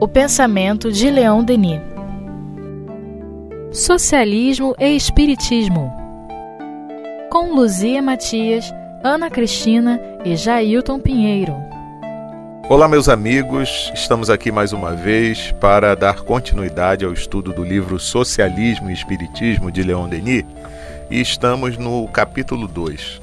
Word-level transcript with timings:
O 0.00 0.06
pensamento 0.06 0.92
de 0.92 1.10
Leon 1.10 1.42
Denis. 1.42 1.80
Socialismo 3.72 4.74
e 4.78 4.94
Espiritismo. 4.94 5.92
Com 7.30 7.54
Luzia 7.54 8.00
Matias, 8.00 8.72
Ana 9.02 9.30
Cristina 9.30 10.00
e 10.24 10.36
Jailton 10.36 11.00
Pinheiro. 11.00 11.54
Olá, 12.68 12.86
meus 12.88 13.08
amigos, 13.08 13.90
estamos 13.94 14.30
aqui 14.30 14.52
mais 14.52 14.72
uma 14.72 14.94
vez 14.94 15.52
para 15.60 15.94
dar 15.94 16.20
continuidade 16.22 17.04
ao 17.04 17.12
estudo 17.12 17.52
do 17.52 17.64
livro 17.64 17.98
Socialismo 17.98 18.90
e 18.90 18.94
Espiritismo 18.94 19.70
de 19.70 19.82
Leon 19.82 20.08
Denis 20.08 20.44
e 21.10 21.20
estamos 21.20 21.76
no 21.76 22.06
capítulo 22.08 22.68
2. 22.68 23.20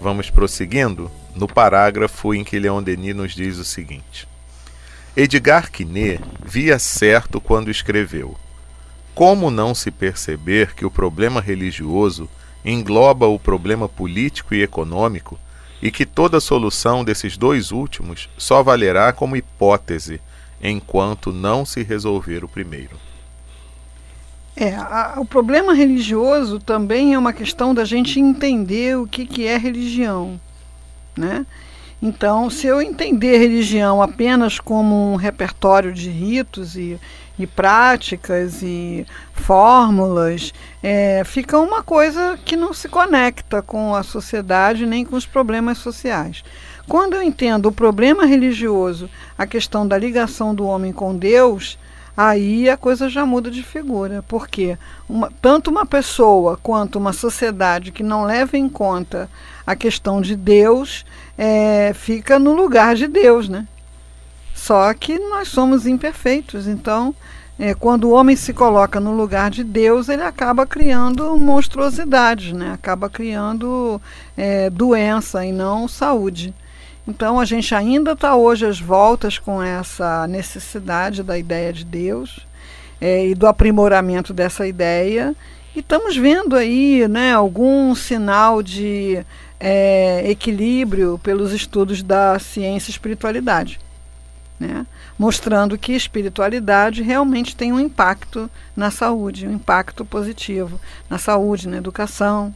Vamos 0.00 0.30
prosseguindo 0.30 1.10
no 1.34 1.46
parágrafo 1.46 2.34
em 2.34 2.44
que 2.44 2.58
Leon 2.58 2.82
Denis 2.82 3.14
nos 3.14 3.34
diz 3.34 3.58
o 3.58 3.64
seguinte: 3.64 4.28
Edgar 5.16 5.70
Quinet 5.70 6.20
via 6.44 6.78
certo 6.78 7.40
quando 7.40 7.70
escreveu: 7.70 8.36
Como 9.14 9.50
não 9.50 9.74
se 9.74 9.90
perceber 9.90 10.74
que 10.74 10.84
o 10.84 10.90
problema 10.90 11.40
religioso 11.40 12.28
engloba 12.64 13.26
o 13.26 13.38
problema 13.38 13.88
político 13.88 14.54
e 14.54 14.62
econômico 14.62 15.38
e 15.82 15.90
que 15.90 16.06
toda 16.06 16.40
solução 16.40 17.04
desses 17.04 17.36
dois 17.36 17.72
últimos 17.72 18.28
só 18.38 18.62
valerá 18.62 19.12
como 19.12 19.36
hipótese 19.36 20.20
enquanto 20.62 21.32
não 21.32 21.66
se 21.66 21.82
resolver 21.82 22.44
o 22.44 22.48
primeiro. 22.48 22.96
É, 24.54 24.74
a, 24.76 25.14
o 25.18 25.24
problema 25.24 25.74
religioso 25.74 26.60
também 26.60 27.14
é 27.14 27.18
uma 27.18 27.32
questão 27.32 27.74
da 27.74 27.84
gente 27.84 28.20
entender 28.20 28.96
o 28.96 29.06
que, 29.06 29.26
que 29.26 29.46
é 29.46 29.56
religião, 29.56 30.40
né? 31.16 31.46
Então, 32.02 32.50
se 32.50 32.66
eu 32.66 32.82
entender 32.82 33.38
religião 33.38 34.02
apenas 34.02 34.58
como 34.58 35.12
um 35.12 35.14
repertório 35.14 35.92
de 35.92 36.10
ritos 36.10 36.74
e, 36.74 36.98
e 37.38 37.46
práticas 37.46 38.60
e 38.60 39.06
fórmulas, 39.32 40.52
é, 40.82 41.22
fica 41.24 41.56
uma 41.60 41.80
coisa 41.80 42.36
que 42.44 42.56
não 42.56 42.74
se 42.74 42.88
conecta 42.88 43.62
com 43.62 43.94
a 43.94 44.02
sociedade 44.02 44.84
nem 44.84 45.04
com 45.04 45.14
os 45.14 45.26
problemas 45.26 45.78
sociais. 45.78 46.42
Quando 46.88 47.14
eu 47.14 47.22
entendo 47.22 47.66
o 47.66 47.72
problema 47.72 48.26
religioso, 48.26 49.08
a 49.38 49.46
questão 49.46 49.86
da 49.86 49.96
ligação 49.96 50.52
do 50.52 50.66
homem 50.66 50.92
com 50.92 51.16
Deus, 51.16 51.78
aí 52.16 52.68
a 52.68 52.76
coisa 52.76 53.08
já 53.08 53.24
muda 53.24 53.48
de 53.48 53.62
figura. 53.62 54.24
Porque 54.26 54.76
uma, 55.08 55.32
tanto 55.40 55.70
uma 55.70 55.86
pessoa 55.86 56.58
quanto 56.60 56.98
uma 56.98 57.12
sociedade 57.12 57.92
que 57.92 58.02
não 58.02 58.24
leva 58.24 58.56
em 58.56 58.68
conta 58.68 59.30
a 59.66 59.76
questão 59.76 60.20
de 60.20 60.36
Deus 60.36 61.04
é, 61.36 61.92
fica 61.94 62.38
no 62.38 62.52
lugar 62.52 62.94
de 62.94 63.06
Deus, 63.06 63.48
né? 63.48 63.66
Só 64.54 64.92
que 64.94 65.18
nós 65.18 65.48
somos 65.48 65.86
imperfeitos, 65.86 66.66
então 66.66 67.14
é, 67.58 67.74
quando 67.74 68.04
o 68.04 68.12
homem 68.12 68.34
se 68.34 68.52
coloca 68.52 68.98
no 68.98 69.14
lugar 69.14 69.50
de 69.50 69.62
Deus, 69.62 70.08
ele 70.08 70.22
acaba 70.22 70.66
criando 70.66 71.38
monstruosidades, 71.38 72.52
né? 72.52 72.72
acaba 72.72 73.10
criando 73.10 74.00
é, 74.36 74.70
doença 74.70 75.44
e 75.44 75.52
não 75.52 75.86
saúde. 75.86 76.54
Então 77.06 77.38
a 77.38 77.44
gente 77.44 77.74
ainda 77.74 78.12
está 78.12 78.34
hoje 78.34 78.66
às 78.66 78.80
voltas 78.80 79.38
com 79.38 79.62
essa 79.62 80.26
necessidade 80.26 81.22
da 81.22 81.36
ideia 81.36 81.72
de 81.72 81.84
Deus 81.84 82.46
é, 83.00 83.28
e 83.28 83.34
do 83.34 83.46
aprimoramento 83.46 84.32
dessa 84.32 84.66
ideia. 84.66 85.34
E 85.74 85.80
estamos 85.80 86.16
vendo 86.16 86.56
aí 86.56 87.06
né, 87.08 87.32
algum 87.32 87.94
sinal 87.94 88.62
de 88.62 89.24
é, 89.58 90.28
equilíbrio 90.30 91.18
pelos 91.22 91.52
estudos 91.52 92.02
da 92.02 92.38
ciência 92.38 92.90
e 92.90 92.92
espiritualidade. 92.92 93.80
Né? 94.60 94.86
Mostrando 95.18 95.78
que 95.78 95.92
espiritualidade 95.92 97.02
realmente 97.02 97.56
tem 97.56 97.72
um 97.72 97.80
impacto 97.80 98.50
na 98.76 98.90
saúde, 98.90 99.46
um 99.46 99.52
impacto 99.52 100.04
positivo 100.04 100.80
na 101.08 101.18
saúde, 101.18 101.68
na 101.68 101.78
educação, 101.78 102.54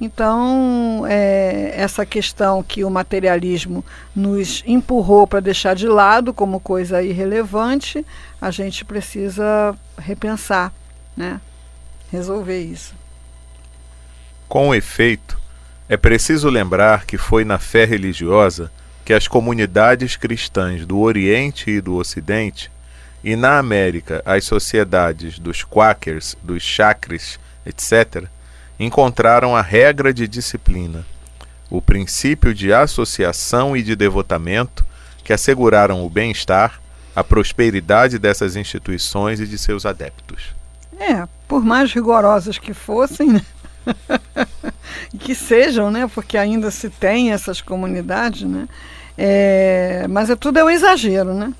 então, 0.00 1.04
é, 1.06 1.72
essa 1.76 2.04
questão 2.04 2.62
que 2.62 2.84
o 2.84 2.90
materialismo 2.90 3.84
nos 4.14 4.62
empurrou 4.66 5.26
para 5.26 5.40
deixar 5.40 5.74
de 5.74 5.86
lado 5.86 6.34
como 6.34 6.58
coisa 6.58 7.02
irrelevante, 7.02 8.04
a 8.40 8.50
gente 8.50 8.84
precisa 8.84 9.74
repensar, 9.96 10.72
né? 11.16 11.40
Resolver 12.14 12.60
isso. 12.60 12.94
Com 14.48 14.74
efeito, 14.74 15.38
é 15.88 15.96
preciso 15.96 16.48
lembrar 16.48 17.04
que 17.04 17.18
foi 17.18 17.44
na 17.44 17.58
fé 17.58 17.84
religiosa 17.84 18.70
que 19.04 19.12
as 19.12 19.28
comunidades 19.28 20.16
cristãs 20.16 20.86
do 20.86 20.98
Oriente 21.00 21.70
e 21.70 21.80
do 21.80 21.96
Ocidente, 21.96 22.70
e 23.22 23.36
na 23.36 23.58
América 23.58 24.22
as 24.24 24.44
sociedades 24.44 25.38
dos 25.38 25.62
Quakers, 25.62 26.36
dos 26.42 26.62
Chakres, 26.62 27.38
etc., 27.66 28.24
encontraram 28.78 29.54
a 29.54 29.60
regra 29.60 30.12
de 30.12 30.26
disciplina, 30.26 31.04
o 31.68 31.82
princípio 31.82 32.54
de 32.54 32.72
associação 32.72 33.76
e 33.76 33.82
de 33.82 33.96
devotamento 33.96 34.84
que 35.22 35.32
asseguraram 35.32 36.04
o 36.04 36.10
bem-estar, 36.10 36.80
a 37.14 37.24
prosperidade 37.24 38.18
dessas 38.18 38.56
instituições 38.56 39.40
e 39.40 39.46
de 39.46 39.56
seus 39.58 39.86
adeptos. 39.86 40.54
É, 40.98 41.26
por 41.48 41.64
mais 41.64 41.92
rigorosas 41.92 42.58
que 42.58 42.72
fossem, 42.72 43.32
né? 43.32 43.42
que 45.18 45.34
sejam, 45.34 45.90
né? 45.90 46.08
Porque 46.12 46.36
ainda 46.38 46.70
se 46.70 46.88
tem 46.88 47.32
essas 47.32 47.60
comunidades, 47.60 48.42
né? 48.42 48.68
É, 49.16 50.06
mas 50.08 50.30
é 50.30 50.36
tudo 50.36 50.58
é 50.58 50.64
o 50.64 50.70
exagero, 50.70 51.34
né? 51.34 51.52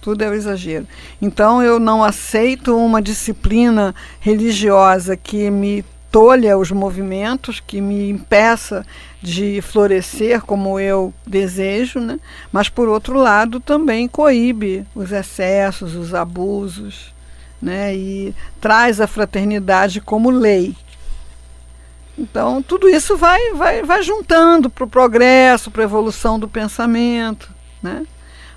Tudo 0.00 0.22
é 0.22 0.28
o 0.28 0.34
exagero. 0.34 0.86
Então 1.20 1.62
eu 1.62 1.78
não 1.78 2.02
aceito 2.02 2.76
uma 2.76 3.00
disciplina 3.00 3.94
religiosa 4.20 5.16
que 5.16 5.50
me 5.50 5.84
tolha 6.10 6.58
os 6.58 6.70
movimentos, 6.70 7.58
que 7.58 7.80
me 7.80 8.10
impeça 8.10 8.84
de 9.22 9.62
florescer 9.62 10.42
como 10.42 10.78
eu 10.78 11.14
desejo, 11.26 12.00
né? 12.00 12.20
mas 12.52 12.68
por 12.68 12.86
outro 12.86 13.16
lado 13.18 13.58
também 13.58 14.06
coíbe 14.06 14.84
os 14.94 15.10
excessos, 15.10 15.94
os 15.96 16.12
abusos, 16.12 17.11
né? 17.62 17.94
e 17.94 18.34
traz 18.60 19.00
a 19.00 19.06
fraternidade 19.06 20.00
como 20.00 20.30
lei. 20.30 20.74
Então 22.18 22.62
tudo 22.62 22.88
isso 22.88 23.16
vai, 23.16 23.52
vai, 23.54 23.82
vai 23.82 24.02
juntando 24.02 24.68
para 24.68 24.84
o 24.84 24.88
progresso, 24.88 25.70
para 25.70 25.82
a 25.82 25.84
evolução 25.84 26.38
do 26.38 26.48
pensamento. 26.48 27.50
Né? 27.82 28.04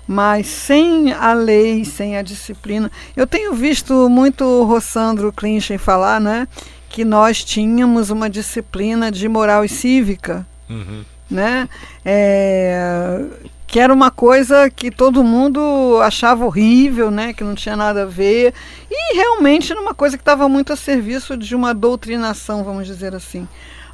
mas 0.06 0.46
sem 0.46 1.12
a 1.12 1.32
lei, 1.32 1.84
sem 1.84 2.16
a 2.16 2.22
disciplina. 2.22 2.90
Eu 3.16 3.26
tenho 3.26 3.52
visto 3.54 4.08
muito 4.08 4.44
o 4.44 4.64
Rossandro 4.64 5.32
Klinchen 5.32 5.78
falar, 5.78 6.20
né, 6.20 6.46
que 6.88 7.04
nós 7.04 7.42
tínhamos 7.42 8.10
uma 8.10 8.30
disciplina 8.30 9.10
de 9.10 9.28
moral 9.28 9.64
e 9.64 9.68
cívica, 9.68 10.46
uhum. 10.70 11.04
né? 11.28 11.68
É, 12.04 13.24
que 13.66 13.80
era 13.80 13.92
uma 13.92 14.10
coisa 14.10 14.70
que 14.70 14.90
todo 14.90 15.24
mundo 15.24 15.98
achava 16.02 16.44
horrível, 16.44 17.10
né? 17.10 17.32
Que 17.32 17.44
não 17.44 17.54
tinha 17.54 17.76
nada 17.76 18.02
a 18.02 18.06
ver 18.06 18.54
e 18.90 19.16
realmente 19.16 19.72
era 19.72 19.80
uma 19.80 19.94
coisa 19.94 20.16
que 20.16 20.22
estava 20.22 20.48
muito 20.48 20.72
a 20.72 20.76
serviço 20.76 21.36
de 21.36 21.54
uma 21.54 21.74
doutrinação, 21.74 22.62
vamos 22.62 22.86
dizer 22.86 23.14
assim 23.14 23.46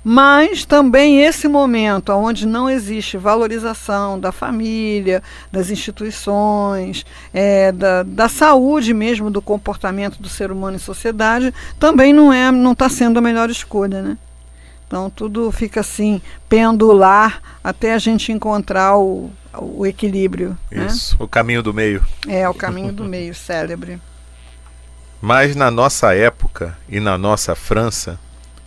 mas 0.05 0.65
também 0.65 1.21
esse 1.23 1.47
momento 1.47 2.11
onde 2.11 2.47
não 2.47 2.69
existe 2.69 3.17
valorização 3.17 4.19
da 4.19 4.33
família, 4.33 5.23
das 5.51 5.71
instituições, 5.71 7.07
é, 7.33 7.71
da, 7.71 8.03
da 8.03 8.29
saúde 8.29 8.93
mesmo, 8.93 9.31
do 9.31 9.41
comportamento 9.41 10.21
do 10.21 10.29
ser 10.29 10.51
humano 10.51 10.77
em 10.77 10.81
sociedade, 10.81 11.55
também 11.79 12.13
não 12.13 12.33
é, 12.33 12.51
não 12.51 12.73
está 12.73 12.89
sendo 12.89 13.19
a 13.19 13.23
melhor 13.23 13.49
escolha, 13.49 14.03
né? 14.03 14.19
Então 14.93 15.09
tudo 15.09 15.51
fica 15.51 15.81
assim 15.81 16.21
pendular 16.51 17.41
até 17.65 17.95
a 17.95 17.99
gente 17.99 18.31
encontrar 18.31 18.99
o, 18.99 19.31
o 19.59 19.87
equilíbrio. 19.87 20.55
Né? 20.71 20.85
Isso, 20.85 21.17
né? 21.19 21.25
o 21.25 21.27
caminho 21.27 21.63
do 21.63 21.73
meio. 21.73 22.05
É, 22.29 22.47
o 22.47 22.53
caminho 22.53 22.93
do 22.93 23.03
meio, 23.03 23.33
célebre. 23.35 23.99
Mas 25.19 25.57
na 25.57 25.71
nossa 25.71 26.15
época 26.15 26.77
e 26.91 27.01
na 27.01 27.17
nossa 27.17 27.55
França, 27.55 28.21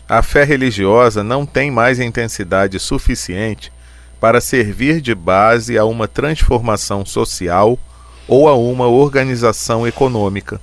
a 0.10 0.24
fé 0.24 0.44
religiosa 0.44 1.24
não 1.24 1.46
tem 1.46 1.70
mais 1.70 2.00
intensidade 2.00 2.80
suficiente 2.80 3.72
para 4.20 4.42
servir 4.42 5.02
de 5.02 5.14
base 5.14 5.78
a 5.78 5.86
uma 5.86 6.08
transformação 6.08 7.06
social 7.06 7.78
ou 8.28 8.50
a 8.50 8.56
uma 8.56 8.88
organização 8.88 9.86
econômica. 9.86 10.60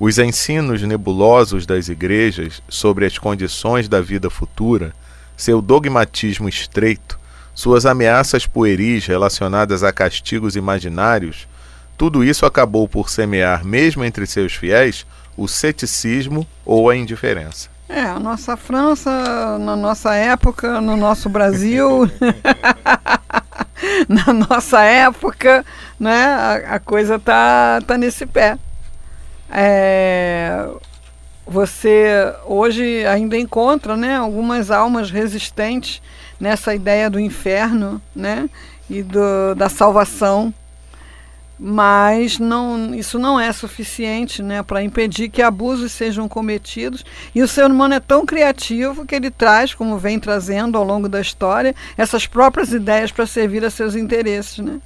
Os 0.00 0.18
ensinos 0.18 0.80
nebulosos 0.80 1.66
das 1.66 1.90
igrejas 1.90 2.62
sobre 2.70 3.04
as 3.04 3.18
condições 3.18 3.86
da 3.86 4.00
vida 4.00 4.30
futura, 4.30 4.94
seu 5.36 5.60
dogmatismo 5.60 6.48
estreito, 6.48 7.20
suas 7.54 7.84
ameaças 7.84 8.46
pueris 8.46 9.04
relacionadas 9.04 9.84
a 9.84 9.92
castigos 9.92 10.56
imaginários, 10.56 11.46
tudo 11.98 12.24
isso 12.24 12.46
acabou 12.46 12.88
por 12.88 13.10
semear, 13.10 13.62
mesmo 13.62 14.02
entre 14.02 14.26
seus 14.26 14.54
fiéis, 14.54 15.06
o 15.36 15.46
ceticismo 15.46 16.46
ou 16.64 16.88
a 16.88 16.96
indiferença. 16.96 17.68
É, 17.86 18.00
a 18.00 18.18
nossa 18.18 18.56
França, 18.56 19.58
na 19.58 19.76
nossa 19.76 20.14
época, 20.14 20.80
no 20.80 20.96
nosso 20.96 21.28
Brasil, 21.28 22.10
na 24.08 24.32
nossa 24.32 24.80
época, 24.80 25.62
né, 25.98 26.24
a, 26.24 26.76
a 26.76 26.78
coisa 26.78 27.18
tá, 27.18 27.82
tá 27.86 27.98
nesse 27.98 28.24
pé. 28.24 28.56
É, 29.50 30.68
você 31.46 32.32
hoje 32.44 33.04
ainda 33.06 33.36
encontra 33.36 33.96
né, 33.96 34.16
algumas 34.16 34.70
almas 34.70 35.10
resistentes 35.10 36.00
nessa 36.38 36.74
ideia 36.74 37.10
do 37.10 37.18
inferno 37.18 38.00
né, 38.14 38.48
e 38.88 39.02
do, 39.02 39.54
da 39.56 39.68
salvação 39.68 40.54
mas 41.62 42.38
não, 42.38 42.94
isso 42.94 43.18
não 43.18 43.38
é 43.38 43.52
suficiente 43.52 44.42
né, 44.42 44.62
para 44.62 44.82
impedir 44.82 45.28
que 45.28 45.42
abusos 45.42 45.92
sejam 45.92 46.26
cometidos. 46.26 47.04
E 47.34 47.42
o 47.42 47.48
ser 47.48 47.66
humano 47.66 47.92
é 47.92 48.00
tão 48.00 48.24
criativo 48.24 49.04
que 49.04 49.14
ele 49.14 49.30
traz, 49.30 49.74
como 49.74 49.98
vem 49.98 50.18
trazendo 50.18 50.78
ao 50.78 50.84
longo 50.84 51.06
da 51.06 51.20
história, 51.20 51.74
essas 51.98 52.26
próprias 52.26 52.72
ideias 52.72 53.12
para 53.12 53.26
servir 53.26 53.62
a 53.62 53.68
seus 53.68 53.94
interesses. 53.94 54.56
Né? 54.58 54.80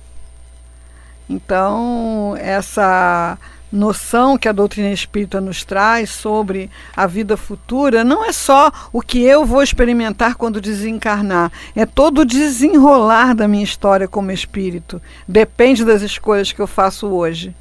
Então, 1.31 2.34
essa 2.40 3.38
noção 3.75 4.38
que 4.38 4.49
a 4.49 4.53
doutrina 4.53 4.91
espírita 4.91 5.41
nos 5.41 5.65
traz 5.65 6.11
sobre 6.11 6.71
a 6.97 7.06
vida 7.06 7.37
futura 7.37 8.05
não 8.05 8.25
é 8.25 8.32
só 8.32 8.71
o 8.93 9.03
que 9.03 9.23
eu 9.23 9.44
vou 9.44 9.62
experimentar 9.62 10.37
quando 10.37 10.61
desencarnar, 10.61 11.50
é 11.75 11.85
todo 11.85 12.21
o 12.21 12.25
desenrolar 12.25 13.35
da 13.35 13.49
minha 13.49 13.65
história 13.65 14.06
como 14.06 14.31
espírito. 14.31 15.03
Depende 15.26 15.85
das 15.85 16.03
escolhas 16.03 16.53
que 16.53 16.61
eu 16.61 16.67
faço 16.67 17.09
hoje. 17.09 17.55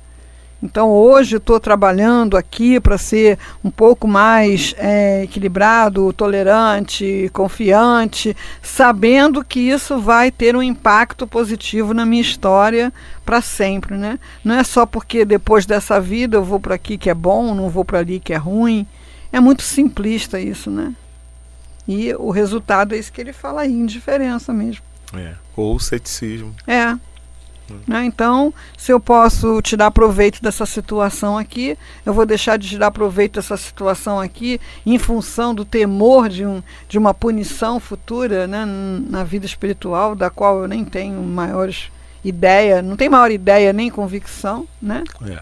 Então 0.64 0.90
hoje 0.90 1.36
estou 1.36 1.60
trabalhando 1.60 2.38
aqui 2.38 2.80
para 2.80 2.98
ser 2.98 3.38
um 3.62 3.70
pouco 3.70 4.08
mais 4.08 4.74
é, 4.78 5.24
equilibrado, 5.24 6.14
tolerante, 6.14 7.30
confiante, 7.34 8.34
sabendo 8.62 9.44
que 9.44 9.60
isso 9.60 10.00
vai 10.00 10.32
ter 10.32 10.56
um 10.56 10.64
impacto 10.64 11.28
positivo 11.28 11.94
na 11.94 12.06
minha 12.06 12.22
história 12.22 12.94
para 13.26 13.42
sempre, 13.42 13.98
né? 13.98 14.18
Não 14.42 14.56
é 14.56 14.64
só 14.64 14.86
porque 14.86 15.26
depois 15.26 15.66
dessa 15.66 16.00
vida 16.00 16.38
eu 16.38 16.44
vou 16.46 16.62
para 16.62 16.76
aqui 16.76 16.98
que 16.98 17.10
é 17.10 17.14
bom, 17.14 17.54
não 17.54 17.70
vou 17.70 17.84
para 17.84 18.00
ali 18.00 18.22
que 18.22 18.32
é 18.32 18.38
ruim. 18.38 18.88
É 19.34 19.42
muito 19.42 19.64
simplista 19.64 20.40
isso, 20.40 20.72
né? 20.72 20.96
E 21.86 22.14
o 22.14 22.32
resultado 22.32 22.96
é 22.96 22.98
isso 22.98 23.12
que 23.12 23.20
ele 23.20 23.34
fala 23.34 23.64
aí, 23.64 23.74
indiferença 23.74 24.54
mesmo. 24.54 24.82
É. 25.14 25.34
Ou 25.58 25.78
ceticismo. 25.78 26.56
É. 26.66 26.98
Né? 27.88 28.06
Então, 28.06 28.54
se 28.78 28.92
eu 28.92 29.00
posso 29.00 29.62
tirar 29.62 29.92
proveito 29.92 30.42
dessa 30.42 30.66
situação 30.66 31.38
aqui, 31.38 31.78
eu 32.06 32.14
vou 32.14 32.26
deixar 32.26 32.58
de 32.58 32.68
tirar 32.68 32.92
proveito 32.92 33.36
dessa 33.36 33.58
situação 33.58 34.20
aqui 34.20 34.60
em 34.86 34.98
função 34.98 35.54
do 35.54 35.66
temor 35.66 36.30
de, 36.30 36.46
um, 36.46 36.62
de 36.88 36.98
uma 36.98 37.14
punição 37.14 37.80
futura 37.80 38.48
né, 38.48 38.66
na 38.66 39.24
vida 39.24 39.46
espiritual, 39.46 40.16
da 40.16 40.30
qual 40.30 40.62
eu 40.62 40.68
nem 40.68 40.84
tenho 40.84 41.22
maiores 41.22 41.92
ideia, 42.24 42.82
não 42.82 42.96
tenho 42.96 43.12
maior 43.12 43.32
ideia 43.32 43.74
nem 43.74 43.90
convicção. 43.90 44.68
Né? 44.82 45.04
É. 45.26 45.40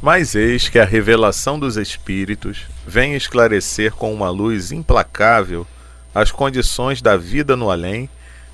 Mas 0.00 0.34
eis 0.34 0.68
que 0.68 0.78
a 0.78 0.84
revelação 0.84 1.58
dos 1.58 1.76
Espíritos 1.76 2.66
vem 2.86 3.14
esclarecer 3.14 3.92
com 3.92 4.12
uma 4.12 4.30
luz 4.30 4.72
implacável 4.72 5.66
as 6.14 6.30
condições 6.30 7.02
da 7.02 7.16
vida 7.16 7.56
no 7.56 7.70
além 7.70 8.08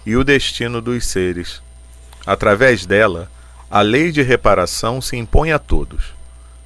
e 0.07 0.17
o 0.17 0.25
destino 0.25 0.81
dos 0.81 1.07
seres 1.07 1.61
Através 2.27 2.85
dela, 2.87 3.31
a 3.71 3.81
lei 3.81 4.11
de 4.13 4.23
reparação 4.23 5.01
se 5.01 5.17
impõe 5.17 5.53
a 5.53 5.59
todos, 5.59 6.13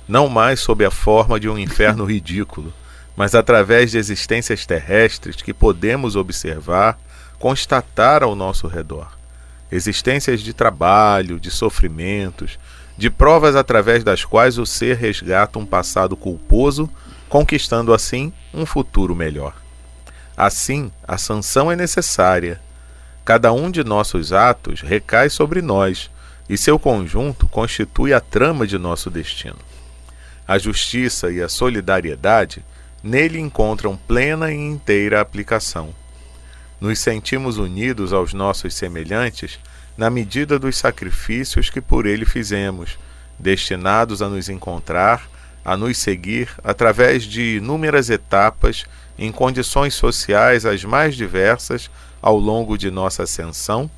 não 0.09 0.29
mais 0.29 0.61
sob 0.61 0.85
a 0.85 0.91
forma 0.91 1.39
de 1.39 1.49
um 1.49 1.59
inferno 1.59 2.05
ridículo, 2.07 2.73
mas 3.17 3.35
através 3.35 3.93
de 3.93 3.99
existências 3.99 4.67
terrestres 4.67 5.37
que 5.37 5.55
podemos 5.55 6.17
observar, 6.17 6.99
constatar 7.39 8.23
ao 8.23 8.35
nosso 8.35 8.67
redor. 8.67 9.17
Existências 9.71 10.41
de 10.41 10.53
trabalho, 10.53 11.39
de 11.39 11.51
sofrimentos, 11.51 12.59
de 12.97 13.11
provas 13.11 13.57
através 13.57 14.05
das 14.05 14.25
quais 14.25 14.59
o 14.59 14.67
ser 14.67 14.97
resgata 14.97 15.59
um 15.59 15.67
passado 15.67 16.17
culposo, 16.17 16.89
conquistando 17.29 17.93
assim 17.93 18.33
um 18.53 18.65
futuro 18.65 19.15
melhor. 19.15 19.55
Assim, 20.37 20.91
a 21.07 21.17
sanção 21.19 21.71
é 21.71 21.77
necessária, 21.77 22.61
Cada 23.25 23.53
um 23.53 23.71
de 23.71 23.83
nossos 23.83 24.33
atos 24.33 24.83
recai 24.83 25.31
sobre 25.31 25.63
nós, 25.63 26.11
e 26.49 26.59
seu 26.59 26.79
conjunto 26.79 27.49
constitui 27.49 28.13
a 28.13 28.21
trama 28.21 28.67
de 28.67 28.77
nosso 28.77 29.09
destino. 29.09 29.57
A 30.47 30.59
justiça 30.59 31.33
e 31.33 31.41
a 31.41 31.49
solidariedade 31.49 32.63
nele 33.03 33.39
encontram 33.39 33.97
plena 33.97 34.53
e 34.53 34.57
inteira 34.57 35.23
aplicação. 35.23 35.95
Nos 36.79 36.99
sentimos 36.99 37.57
unidos 37.57 38.13
aos 38.13 38.35
nossos 38.35 38.75
semelhantes 38.75 39.59
na 39.97 40.11
medida 40.11 40.59
dos 40.59 40.77
sacrifícios 40.77 41.71
que 41.71 41.81
por 41.81 42.05
ele 42.05 42.27
fizemos, 42.27 42.99
destinados 43.39 44.21
a 44.21 44.29
nos 44.29 44.51
encontrar, 44.51 45.27
a 45.65 45.79
nos 45.79 45.97
seguir 45.97 46.51
através 46.63 47.23
de 47.23 47.57
inúmeras 47.57 48.11
etapas 48.11 48.85
em 49.19 49.33
condições 49.33 49.95
sociais 49.95 50.67
as 50.67 50.85
mais 50.85 51.15
diversas 51.15 51.91
ao 52.25 52.39
longo 52.39 52.79
de 52.79 52.91
nossa 52.91 53.25
ascensão, 53.25 53.91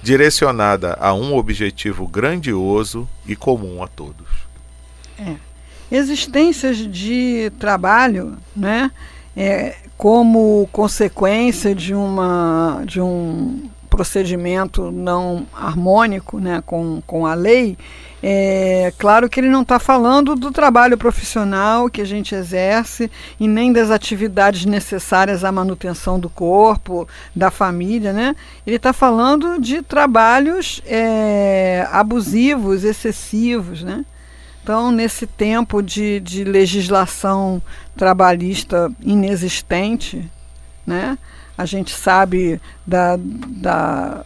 direcionada 0.00 0.96
a 1.00 1.12
um 1.12 1.34
objetivo 1.34 2.06
grandioso 2.06 3.08
e 3.26 3.34
comum 3.34 3.82
a 3.82 3.88
todos. 3.88 4.28
É. 5.18 5.34
Existências 5.90 6.76
de 6.76 7.50
trabalho, 7.58 8.38
né, 8.54 8.92
é, 9.36 9.74
como 9.98 10.68
consequência 10.70 11.74
de, 11.74 11.92
uma, 11.96 12.84
de 12.86 13.00
um 13.00 13.68
procedimento 13.94 14.90
não 14.90 15.46
harmônico 15.54 16.40
né, 16.40 16.62
com, 16.66 17.00
com 17.06 17.26
a 17.26 17.34
lei, 17.34 17.76
é 18.26 18.90
claro 18.98 19.28
que 19.28 19.38
ele 19.38 19.50
não 19.50 19.60
está 19.60 19.78
falando 19.78 20.34
do 20.34 20.50
trabalho 20.50 20.96
profissional 20.96 21.90
que 21.90 22.00
a 22.00 22.06
gente 22.06 22.34
exerce 22.34 23.10
e 23.38 23.46
nem 23.46 23.70
das 23.70 23.90
atividades 23.90 24.64
necessárias 24.64 25.44
à 25.44 25.52
manutenção 25.52 26.18
do 26.18 26.30
corpo, 26.30 27.06
da 27.36 27.50
família, 27.50 28.14
né? 28.14 28.34
Ele 28.66 28.76
está 28.76 28.94
falando 28.94 29.60
de 29.60 29.82
trabalhos 29.82 30.80
é, 30.86 31.86
abusivos, 31.92 32.82
excessivos, 32.82 33.82
né? 33.82 34.06
Então, 34.62 34.90
nesse 34.90 35.26
tempo 35.26 35.82
de, 35.82 36.18
de 36.20 36.44
legislação 36.44 37.60
trabalhista 37.94 38.90
inexistente, 39.02 40.26
né? 40.86 41.18
A 41.56 41.64
gente 41.64 41.94
sabe 41.94 42.60
da, 42.86 43.16
da 43.18 44.24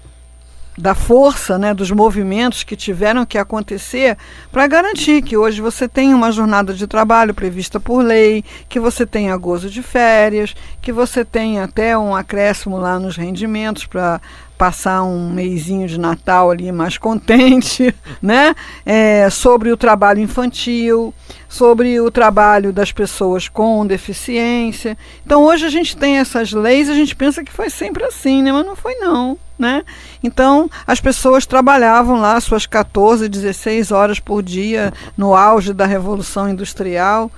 da 0.79 0.95
força 0.95 1.59
né, 1.59 1.75
dos 1.75 1.91
movimentos 1.91 2.63
que 2.63 2.77
tiveram 2.77 3.27
que 3.27 3.37
acontecer 3.37 4.17
para 4.53 4.65
garantir 4.69 5.23
que 5.23 5.37
hoje 5.37 5.61
você 5.61 5.89
tenha 5.89 6.15
uma 6.15 6.31
jornada 6.31 6.73
de 6.73 6.87
trabalho 6.87 7.35
prevista 7.35 7.81
por 7.81 8.01
lei, 8.01 8.45
que 8.69 8.79
você 8.79 9.05
tenha 9.05 9.37
gozo 9.37 9.69
de 9.69 9.83
férias, 9.83 10.55
que 10.81 10.93
você 10.93 11.25
tenha 11.25 11.65
até 11.65 11.99
um 11.99 12.15
acréscimo 12.15 12.79
lá 12.79 12.97
nos 13.01 13.17
rendimentos 13.17 13.87
para 13.87 14.21
passar 14.59 15.05
um 15.05 15.31
meizinho 15.31 15.87
de 15.87 15.99
Natal 15.99 16.51
ali 16.51 16.71
mais 16.73 16.99
contente, 16.99 17.95
né? 18.21 18.55
É, 18.85 19.31
sobre 19.31 19.71
o 19.71 19.77
trabalho 19.77 20.21
infantil, 20.21 21.15
sobre 21.49 22.01
o 22.01 22.11
trabalho 22.11 22.73
das 22.73 22.91
pessoas 22.91 23.49
com 23.49 23.87
deficiência. 23.87 24.99
Então 25.25 25.45
hoje 25.45 25.65
a 25.65 25.71
gente 25.71 25.97
tem 25.97 26.19
essas 26.19 26.53
leis, 26.53 26.91
a 26.91 26.95
gente 26.95 27.15
pensa 27.15 27.45
que 27.45 27.53
foi 27.53 27.71
sempre 27.71 28.05
assim, 28.05 28.43
né? 28.43 28.51
Mas 28.51 28.67
não 28.67 28.75
foi 28.75 28.97
não, 28.97 29.39
né? 29.57 29.85
Então 30.23 30.69
as 30.85 31.01
pessoas 31.01 31.47
trabalhavam 31.47 32.21
lá 32.21 32.41
suas 32.41 32.67
14, 32.67 33.29
16 33.29 33.93
horas 33.93 34.19
por 34.19 34.43
dia 34.43 34.93
no 35.17 35.35
auge 35.37 35.73
da 35.73 35.87
revolução 35.87 36.51
industrial 36.51 37.31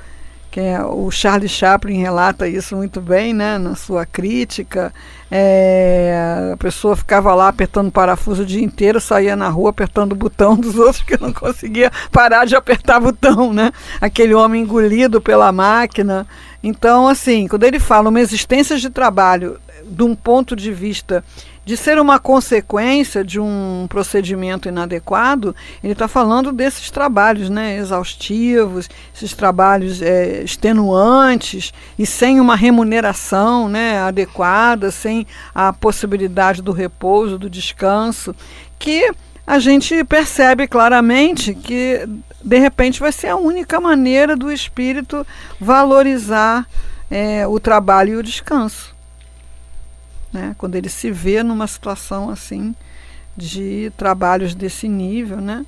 que 0.51 0.59
é, 0.59 0.83
o 0.83 1.11
Charlie 1.11 1.49
Chaplin 1.49 2.01
relata 2.01 2.49
isso 2.49 2.77
muito 2.77 3.01
bem, 3.01 3.33
né, 3.33 3.57
na 3.57 3.77
sua 3.77 4.05
crítica. 4.05 4.93
É, 5.31 6.51
a 6.53 6.57
pessoa 6.57 6.97
ficava 6.97 7.33
lá 7.35 7.49
apertando 7.49 7.93
parafuso 7.93 8.43
o 8.43 8.47
dia 8.47 8.63
inteiro, 8.63 9.01
saía 9.01 9.37
na 9.37 9.49
rua 9.49 9.71
apertando 9.71 10.13
o 10.13 10.17
botão 10.17 10.57
dos 10.57 10.75
outros 10.79 11.03
que 11.03 11.21
não 11.21 11.33
conseguia 11.33 11.93
parar 12.11 12.45
de 12.47 12.57
apertar 12.57 12.99
botão, 12.99 13.53
né? 13.53 13.71
Aquele 14.01 14.35
homem 14.35 14.63
engolido 14.63 15.21
pela 15.21 15.53
máquina. 15.53 16.27
Então, 16.63 17.07
assim, 17.07 17.47
quando 17.47 17.65
ele 17.65 17.79
fala 17.79 18.09
uma 18.09 18.21
existência 18.21 18.77
de 18.77 18.91
trabalho 18.91 19.59
de 19.91 20.03
um 20.03 20.15
ponto 20.15 20.55
de 20.55 20.73
vista 20.73 21.25
de 21.65 21.77
ser 21.77 22.01
uma 22.01 22.19
consequência 22.19 23.23
de 23.23 23.39
um 23.39 23.87
procedimento 23.89 24.69
inadequado, 24.69 25.55
ele 25.85 25.93
está 25.93 26.09
falando 26.09 26.51
desses 26.53 26.91
trabalhos 26.91 27.51
né, 27.51 27.77
exaustivos, 27.77 28.89
esses 29.15 29.35
trabalhos 29.35 30.01
é, 30.01 30.43
extenuantes 30.43 31.73
e 31.99 32.07
sem 32.07 32.41
uma 32.41 32.57
remuneração 32.57 33.69
né, 33.69 33.99
adequada, 33.99 34.91
sem 34.91 35.27
a 35.55 35.73
possibilidade 35.73 36.63
do 36.63 36.73
repouso, 36.73 37.39
do 37.39 37.51
descanso, 37.51 38.35
que 38.79 39.13
a 39.47 39.59
gente 39.59 40.03
percebe 40.05 40.67
claramente 40.67 41.55
que 41.55 42.05
de 42.43 42.59
repente 42.59 42.99
vai 42.99 43.13
ser 43.13 43.29
a 43.29 43.37
única 43.37 43.81
maneira 43.81 44.35
do 44.35 44.51
espírito 44.51 45.27
valorizar 45.61 46.67
é, 47.11 47.47
o 47.47 47.61
trabalho 47.61 48.15
e 48.15 48.17
o 48.17 48.23
descanso 48.23 48.99
né? 50.33 50.55
quando 50.59 50.75
ele 50.75 50.89
se 50.89 51.11
vê 51.11 51.43
numa 51.43 51.67
situação 51.67 52.31
assim 52.31 52.75
de 53.37 53.93
trabalhos 53.97 54.55
desse 54.55 54.89
nível, 54.89 55.41
né? 55.41 55.65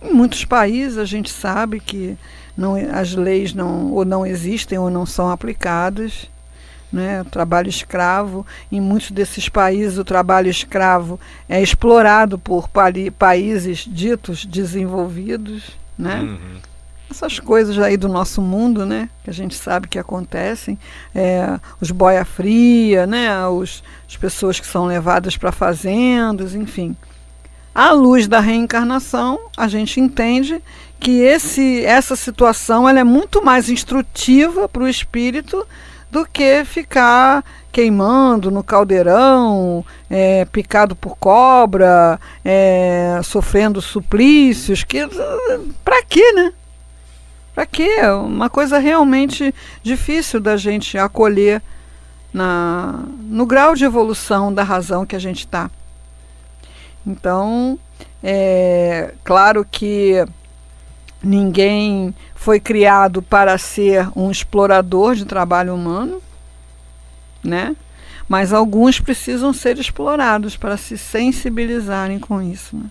Em 0.00 0.12
muitos 0.12 0.44
países 0.44 0.98
a 0.98 1.04
gente 1.04 1.30
sabe 1.30 1.80
que 1.80 2.16
não, 2.56 2.74
as 2.74 3.14
leis 3.14 3.52
não, 3.52 3.92
ou 3.92 4.04
não 4.04 4.24
existem 4.24 4.78
ou 4.78 4.90
não 4.90 5.04
são 5.04 5.30
aplicadas. 5.30 6.30
Né? 6.92 7.24
Trabalho 7.24 7.68
escravo. 7.68 8.46
Em 8.70 8.80
muitos 8.80 9.10
desses 9.10 9.48
países, 9.48 9.98
o 9.98 10.04
trabalho 10.04 10.48
escravo 10.48 11.18
é 11.48 11.60
explorado 11.60 12.38
por 12.38 12.70
países 13.18 13.78
ditos 13.78 14.46
desenvolvidos. 14.46 15.76
Né? 15.98 16.20
Uhum. 16.20 16.60
Essas 17.10 17.38
coisas 17.38 17.78
aí 17.78 17.96
do 17.96 18.08
nosso 18.08 18.42
mundo, 18.42 18.84
né? 18.84 19.08
Que 19.22 19.30
a 19.30 19.32
gente 19.32 19.54
sabe 19.54 19.88
que 19.88 19.98
acontecem. 19.98 20.78
É, 21.14 21.58
os 21.80 21.90
boia 21.90 22.24
fria, 22.24 23.06
né? 23.06 23.46
Os, 23.46 23.82
as 24.08 24.16
pessoas 24.16 24.58
que 24.58 24.66
são 24.66 24.86
levadas 24.86 25.36
para 25.36 25.52
fazendas, 25.52 26.54
enfim. 26.54 26.96
À 27.74 27.92
luz 27.92 28.26
da 28.26 28.40
reencarnação, 28.40 29.38
a 29.56 29.68
gente 29.68 30.00
entende 30.00 30.62
que 30.98 31.20
esse, 31.20 31.84
essa 31.84 32.16
situação 32.16 32.88
ela 32.88 33.00
é 33.00 33.04
muito 33.04 33.44
mais 33.44 33.68
instrutiva 33.68 34.68
para 34.68 34.82
o 34.82 34.88
espírito 34.88 35.66
do 36.10 36.24
que 36.24 36.64
ficar 36.64 37.44
queimando 37.70 38.50
no 38.50 38.64
caldeirão, 38.64 39.84
é, 40.08 40.46
picado 40.46 40.96
por 40.96 41.16
cobra, 41.18 42.18
é, 42.42 43.20
sofrendo 43.22 43.82
suplícios. 43.82 44.82
Que, 44.82 45.06
para 45.84 46.02
quê, 46.02 46.32
né? 46.32 46.52
Para 47.56 47.64
quê? 47.64 47.88
É 48.00 48.12
uma 48.12 48.50
coisa 48.50 48.78
realmente 48.78 49.54
difícil 49.82 50.38
da 50.38 50.58
gente 50.58 50.98
acolher 50.98 51.62
na, 52.30 53.02
no 53.22 53.46
grau 53.46 53.74
de 53.74 53.82
evolução 53.82 54.52
da 54.52 54.62
razão 54.62 55.06
que 55.06 55.16
a 55.16 55.18
gente 55.18 55.38
está. 55.38 55.70
Então, 57.06 57.78
é 58.22 59.14
claro 59.24 59.64
que 59.64 60.22
ninguém 61.22 62.14
foi 62.34 62.60
criado 62.60 63.22
para 63.22 63.56
ser 63.56 64.06
um 64.14 64.30
explorador 64.30 65.14
de 65.14 65.24
trabalho 65.24 65.74
humano, 65.74 66.20
né? 67.42 67.74
Mas 68.28 68.52
alguns 68.52 69.00
precisam 69.00 69.54
ser 69.54 69.78
explorados 69.78 70.58
para 70.58 70.76
se 70.76 70.98
sensibilizarem 70.98 72.18
com 72.18 72.42
isso. 72.42 72.76
Né? 72.76 72.90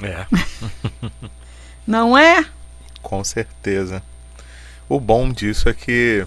É. 0.00 0.26
Não 1.86 2.16
é? 2.16 2.46
Com 3.08 3.24
certeza. 3.24 4.02
O 4.86 5.00
bom 5.00 5.32
disso 5.32 5.66
é 5.66 5.72
que 5.72 6.26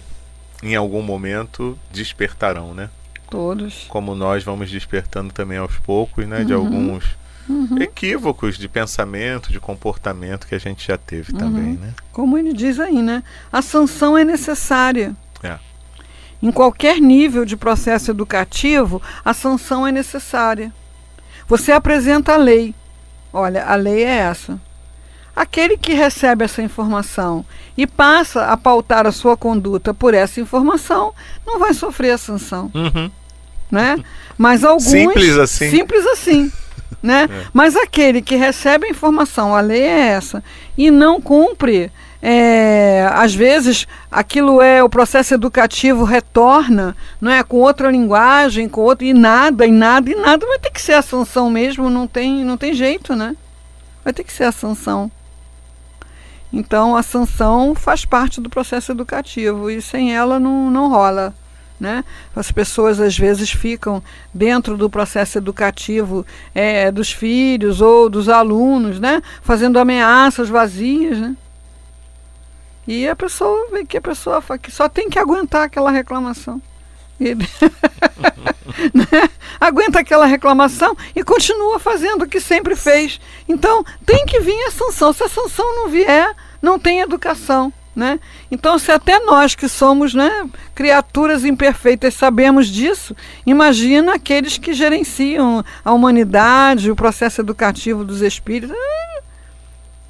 em 0.63 0.75
algum 0.75 1.03
momento 1.03 1.77
despertarão, 1.91 2.73
né? 2.73 2.89
Todos. 3.29 3.85
Como 3.87 4.15
nós 4.15 4.43
vamos 4.43 4.71
despertando 4.71 5.31
também 5.31 5.59
aos 5.59 5.77
poucos, 5.77 6.27
né? 6.27 6.39
Uhum. 6.39 6.45
De 6.45 6.53
alguns 6.53 7.05
uhum. 7.47 7.77
equívocos 7.79 8.57
de 8.57 8.67
pensamento, 8.67 9.51
de 9.51 9.59
comportamento 9.59 10.47
que 10.47 10.55
a 10.55 10.59
gente 10.59 10.87
já 10.87 10.97
teve 10.97 11.31
uhum. 11.33 11.37
também, 11.37 11.73
né? 11.73 11.93
Como 12.11 12.35
ele 12.35 12.51
diz 12.51 12.79
aí, 12.79 12.99
né? 12.99 13.21
A 13.51 13.61
sanção 13.61 14.17
é 14.17 14.23
necessária. 14.23 15.15
É. 15.43 15.59
Em 16.41 16.51
qualquer 16.51 16.99
nível 16.99 17.45
de 17.45 17.55
processo 17.55 18.09
educativo, 18.09 18.99
a 19.23 19.35
sanção 19.35 19.85
é 19.85 19.91
necessária. 19.91 20.73
Você 21.47 21.71
apresenta 21.71 22.33
a 22.33 22.37
lei. 22.37 22.73
Olha, 23.31 23.65
a 23.67 23.75
lei 23.75 24.03
é 24.03 24.17
essa. 24.17 24.59
Aquele 25.35 25.77
que 25.77 25.93
recebe 25.93 26.43
essa 26.43 26.61
informação 26.61 27.45
e 27.77 27.87
passa 27.87 28.47
a 28.47 28.57
pautar 28.57 29.07
a 29.07 29.11
sua 29.11 29.37
conduta 29.37 29.93
por 29.93 30.13
essa 30.13 30.41
informação 30.41 31.13
não 31.45 31.57
vai 31.57 31.73
sofrer 31.73 32.11
a 32.11 32.17
sanção. 32.17 32.69
Uhum 32.73 33.09
né? 33.71 34.03
Mas 34.37 34.63
alguns 34.63 34.83
simples 34.83 35.37
assim. 35.37 35.71
Simples 35.71 36.05
assim. 36.05 36.51
Né? 37.01 37.23
É. 37.23 37.45
Mas 37.51 37.75
aquele 37.75 38.21
que 38.21 38.35
recebe 38.35 38.85
a 38.85 38.89
informação, 38.89 39.55
a 39.55 39.61
lei 39.61 39.81
é 39.81 40.09
essa, 40.09 40.43
e 40.77 40.91
não 40.91 41.19
cumpre, 41.19 41.91
é, 42.21 43.09
às 43.11 43.33
vezes 43.33 43.87
aquilo 44.11 44.61
é 44.61 44.83
o 44.83 44.89
processo 44.89 45.33
educativo 45.33 46.03
retorna, 46.03 46.95
não 47.19 47.31
é, 47.31 47.41
com 47.41 47.57
outra 47.57 47.89
linguagem, 47.89 48.69
com 48.69 48.81
outro 48.81 49.03
e 49.03 49.15
nada, 49.15 49.65
e 49.65 49.71
nada, 49.71 50.11
e 50.11 50.15
nada 50.15 50.45
vai 50.45 50.59
ter 50.59 50.69
que 50.69 50.79
ser 50.79 50.93
a 50.93 51.01
sanção 51.01 51.49
mesmo, 51.49 51.89
não 51.89 52.05
tem, 52.05 52.45
não 52.45 52.55
tem 52.55 52.71
jeito, 52.71 53.15
né? 53.15 53.35
Vai 54.03 54.13
ter 54.13 54.23
que 54.23 54.33
ser 54.33 54.43
a 54.43 54.51
sanção. 54.51 55.09
Então 56.51 56.95
a 56.95 57.03
sanção 57.03 57.73
faz 57.73 58.03
parte 58.03 58.41
do 58.41 58.49
processo 58.49 58.91
educativo 58.91 59.69
e 59.69 59.81
sem 59.81 60.13
ela 60.15 60.39
não, 60.39 60.69
não 60.69 60.89
rola. 60.89 61.33
Né? 61.79 62.03
As 62.35 62.51
pessoas 62.51 62.99
às 62.99 63.17
vezes 63.17 63.49
ficam 63.49 64.03
dentro 64.31 64.77
do 64.77 64.87
processo 64.89 65.39
educativo 65.39 66.25
é, 66.53 66.91
dos 66.91 67.11
filhos 67.11 67.81
ou 67.81 68.07
dos 68.07 68.29
alunos, 68.29 68.99
né? 68.99 69.21
fazendo 69.41 69.79
ameaças 69.79 70.47
vazias. 70.47 71.17
Né? 71.17 71.35
E 72.87 73.07
a 73.07 73.15
pessoa 73.15 73.67
vê 73.71 73.83
que 73.83 73.97
a 73.97 74.01
pessoa 74.01 74.43
que 74.61 74.71
só 74.71 74.87
tem 74.87 75.09
que 75.09 75.17
aguentar 75.17 75.63
aquela 75.63 75.89
reclamação. 75.89 76.61
Ele 77.19 77.47
né? 78.93 79.29
aguenta 79.59 79.99
aquela 79.99 80.25
reclamação 80.25 80.95
e 81.15 81.23
continua 81.23 81.79
fazendo 81.79 82.23
o 82.23 82.27
que 82.27 82.39
sempre 82.39 82.75
fez. 82.75 83.19
Então 83.47 83.83
tem 84.05 84.25
que 84.25 84.39
vir 84.39 84.63
a 84.67 84.71
sanção. 84.71 85.13
Se 85.13 85.23
a 85.23 85.29
sanção 85.29 85.65
não 85.75 85.89
vier, 85.89 86.33
não 86.61 86.79
tem 86.79 86.99
educação. 87.01 87.71
Né? 87.93 88.21
Então, 88.49 88.79
se 88.79 88.89
até 88.89 89.19
nós 89.19 89.53
que 89.53 89.67
somos 89.67 90.13
né, 90.13 90.49
criaturas 90.73 91.43
imperfeitas 91.43 92.13
sabemos 92.13 92.67
disso, 92.67 93.13
imagina 93.45 94.15
aqueles 94.15 94.57
que 94.57 94.73
gerenciam 94.73 95.63
a 95.83 95.91
humanidade, 95.91 96.89
o 96.89 96.95
processo 96.95 97.41
educativo 97.41 98.05
dos 98.05 98.21
espíritos. 98.21 98.73
É, 98.73 99.21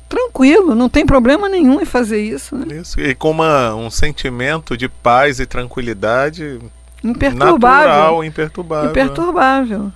tranquilo, 0.07 0.75
não 0.75 0.89
tem 0.89 1.07
problema 1.07 1.49
nenhum 1.49 1.81
em 1.81 1.85
fazer 1.85 2.21
isso. 2.21 2.55
Né? 2.55 2.75
Isso, 2.75 2.99
e 2.99 3.15
com 3.15 3.31
uma, 3.31 3.73
um 3.73 3.89
sentimento 3.89 4.77
de 4.77 4.87
paz 4.87 5.39
e 5.39 5.47
tranquilidade 5.47 6.59
imperturbável. 7.03 7.87
natural, 7.87 8.23
imperturbável. 8.23 8.89
Imperturbável. 8.91 9.91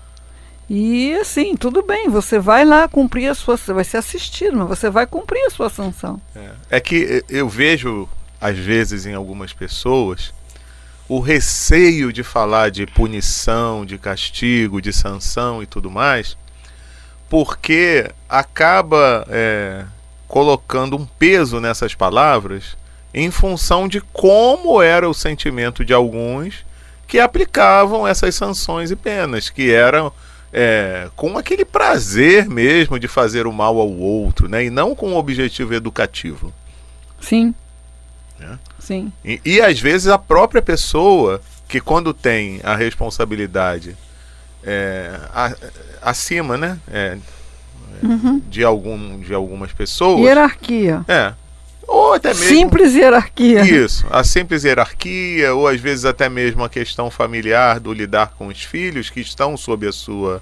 E 0.69 1.13
assim, 1.15 1.55
tudo 1.55 1.83
bem, 1.83 2.09
você 2.09 2.39
vai 2.39 2.65
lá 2.65 2.87
cumprir 2.87 3.27
a 3.27 3.35
sua. 3.35 3.55
Você 3.55 3.71
vai 3.71 3.83
ser 3.83 3.97
assistido, 3.97 4.57
mas 4.57 4.67
você 4.67 4.89
vai 4.89 5.05
cumprir 5.05 5.45
a 5.45 5.49
sua 5.49 5.69
sanção. 5.69 6.19
É, 6.35 6.49
é 6.71 6.79
que 6.79 7.23
eu 7.29 7.47
vejo, 7.47 8.09
às 8.41 8.57
vezes, 8.57 9.05
em 9.05 9.13
algumas 9.13 9.53
pessoas, 9.53 10.33
o 11.07 11.19
receio 11.19 12.11
de 12.11 12.23
falar 12.23 12.71
de 12.71 12.87
punição, 12.87 13.85
de 13.85 13.97
castigo, 13.97 14.81
de 14.81 14.91
sanção 14.91 15.61
e 15.61 15.67
tudo 15.67 15.91
mais, 15.91 16.35
porque 17.29 18.09
acaba 18.27 19.25
é, 19.29 19.85
colocando 20.27 20.95
um 20.97 21.05
peso 21.05 21.59
nessas 21.59 21.93
palavras 21.93 22.75
em 23.13 23.29
função 23.29 23.87
de 23.87 24.01
como 24.01 24.81
era 24.81 25.07
o 25.07 25.13
sentimento 25.13 25.85
de 25.85 25.93
alguns 25.93 26.65
que 27.07 27.19
aplicavam 27.19 28.07
essas 28.07 28.35
sanções 28.35 28.91
e 28.91 28.95
penas, 28.95 29.49
que 29.49 29.71
eram 29.71 30.11
é, 30.51 31.09
com 31.15 31.37
aquele 31.37 31.65
prazer 31.65 32.47
mesmo 32.47 32.97
de 32.97 33.07
fazer 33.07 33.45
o 33.45 33.51
mal 33.51 33.79
ao 33.79 33.91
outro, 33.91 34.47
né? 34.47 34.65
E 34.65 34.69
não 34.69 34.95
com 34.95 35.09
um 35.09 35.17
objetivo 35.17 35.73
educativo. 35.73 36.53
Sim. 37.19 37.53
É? 38.39 38.57
Sim. 38.79 39.11
E, 39.23 39.41
e 39.43 39.61
às 39.61 39.79
vezes 39.79 40.07
a 40.07 40.17
própria 40.17 40.61
pessoa 40.61 41.41
que 41.67 41.81
quando 41.81 42.13
tem 42.13 42.59
a 42.63 42.75
responsabilidade 42.75 43.97
é, 44.63 45.19
a, 45.33 45.53
acima, 46.01 46.57
né? 46.57 46.79
É, 46.87 47.17
uhum. 48.01 48.41
de, 48.47 48.63
algum, 48.63 49.19
de 49.19 49.33
algumas 49.33 49.71
pessoas. 49.73 50.21
Hierarquia. 50.21 51.03
É. 51.07 51.33
Ou 51.87 52.13
até 52.13 52.29
mesmo. 52.29 52.45
Simples 52.45 52.93
hierarquia. 52.95 53.61
Isso, 53.61 54.05
a 54.09 54.23
simples 54.23 54.63
hierarquia, 54.63 55.53
ou 55.53 55.67
às 55.67 55.79
vezes 55.79 56.05
até 56.05 56.27
mesmo 56.27 56.63
a 56.63 56.69
questão 56.69 57.11
familiar 57.11 57.79
do 57.79 57.93
lidar 57.93 58.33
com 58.37 58.47
os 58.47 58.63
filhos 58.63 59.09
que 59.09 59.19
estão 59.19 59.55
sob 59.55 59.87
a 59.87 59.91
sua 59.91 60.41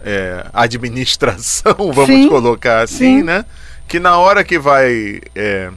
é, 0.00 0.46
administração, 0.52 1.74
vamos 1.92 2.06
sim, 2.06 2.28
colocar 2.28 2.80
assim, 2.80 3.18
sim. 3.18 3.22
né? 3.22 3.44
Que 3.86 3.98
na 3.98 4.18
hora 4.18 4.44
que 4.44 4.58
vai 4.58 5.20
é, 5.34 5.70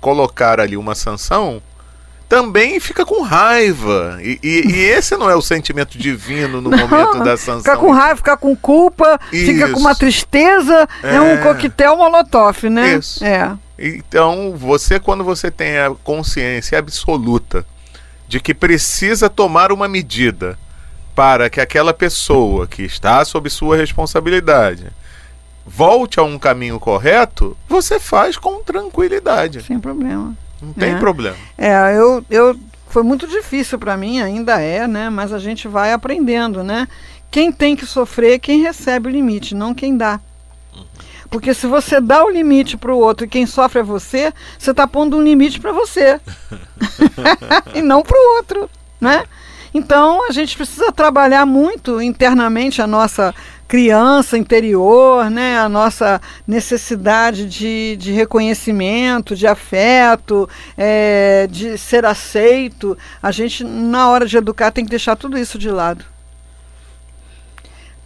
colocar 0.00 0.60
ali 0.60 0.76
uma 0.76 0.94
sanção, 0.94 1.62
também 2.28 2.78
fica 2.78 3.06
com 3.06 3.22
raiva. 3.22 4.18
E, 4.20 4.38
e, 4.42 4.72
e, 4.72 4.80
esse 4.84 5.16
não 5.16 5.30
é 5.30 5.34
o 5.34 5.42
sentimento 5.42 5.96
divino 5.96 6.60
no 6.60 6.70
não, 6.70 6.78
momento 6.78 7.24
da 7.24 7.36
sanção. 7.36 7.60
Fica 7.60 7.76
com 7.76 7.90
raiva, 7.90 8.16
fica 8.16 8.36
com 8.36 8.54
culpa, 8.54 9.18
Isso. 9.32 9.52
fica 9.52 9.70
com 9.70 9.80
uma 9.80 9.94
tristeza. 9.94 10.86
É, 11.02 11.16
é 11.16 11.20
um 11.20 11.38
coquetel 11.38 11.96
molotov, 11.96 12.68
né? 12.68 12.96
Isso. 12.96 13.24
É. 13.24 13.56
Então, 13.78 14.54
você, 14.56 14.98
quando 14.98 15.22
você 15.22 15.50
tem 15.50 15.78
a 15.78 15.90
consciência 16.02 16.78
absoluta 16.78 17.64
de 18.26 18.40
que 18.40 18.52
precisa 18.52 19.30
tomar 19.30 19.70
uma 19.70 19.86
medida 19.86 20.58
para 21.14 21.48
que 21.48 21.60
aquela 21.60 21.94
pessoa 21.94 22.66
que 22.66 22.82
está 22.82 23.24
sob 23.24 23.48
sua 23.48 23.76
responsabilidade 23.76 24.86
volte 25.66 26.18
a 26.18 26.22
um 26.22 26.38
caminho 26.38 26.80
correto, 26.80 27.56
você 27.68 28.00
faz 28.00 28.36
com 28.36 28.62
tranquilidade. 28.62 29.62
Sem 29.62 29.78
problema. 29.78 30.36
Não 30.60 30.72
tem 30.72 30.94
é. 30.94 30.98
problema. 30.98 31.36
É, 31.56 31.96
eu, 31.96 32.24
eu 32.30 32.58
foi 32.88 33.02
muito 33.02 33.26
difícil 33.26 33.78
para 33.78 33.96
mim, 33.96 34.20
ainda 34.20 34.60
é, 34.60 34.86
né? 34.88 35.10
Mas 35.10 35.32
a 35.32 35.38
gente 35.38 35.68
vai 35.68 35.92
aprendendo, 35.92 36.64
né? 36.64 36.88
quem 37.30 37.52
tem 37.52 37.76
que 37.76 37.86
sofrer 37.86 38.34
é 38.34 38.38
quem 38.38 38.62
recebe 38.62 39.08
o 39.08 39.12
limite, 39.12 39.54
não 39.54 39.74
quem 39.74 39.96
dá. 39.96 40.20
Porque 41.30 41.52
se 41.52 41.66
você 41.66 42.00
dá 42.00 42.24
o 42.24 42.30
limite 42.30 42.76
para 42.76 42.92
o 42.92 42.98
outro 42.98 43.26
e 43.26 43.28
quem 43.28 43.46
sofre 43.46 43.80
é 43.80 43.82
você, 43.82 44.32
você 44.58 44.70
está 44.70 44.86
pondo 44.86 45.16
um 45.16 45.22
limite 45.22 45.60
para 45.60 45.72
você 45.72 46.20
e 47.74 47.82
não 47.82 48.02
para 48.02 48.16
o 48.16 48.36
outro, 48.36 48.70
né? 49.00 49.24
Então 49.72 50.26
a 50.26 50.32
gente 50.32 50.56
precisa 50.56 50.90
trabalhar 50.90 51.44
muito 51.44 52.00
internamente 52.00 52.80
a 52.80 52.86
nossa 52.86 53.34
criança 53.68 54.38
interior, 54.38 55.30
né? 55.30 55.58
a 55.58 55.68
nossa 55.68 56.20
necessidade 56.46 57.46
de, 57.46 57.96
de 57.96 58.12
reconhecimento, 58.12 59.36
de 59.36 59.46
afeto, 59.46 60.48
é, 60.76 61.46
de 61.50 61.76
ser 61.76 62.06
aceito. 62.06 62.96
A 63.22 63.30
gente, 63.30 63.62
na 63.62 64.08
hora 64.08 64.26
de 64.26 64.38
educar, 64.38 64.70
tem 64.70 64.84
que 64.84 64.90
deixar 64.90 65.16
tudo 65.16 65.36
isso 65.36 65.58
de 65.58 65.70
lado 65.70 66.02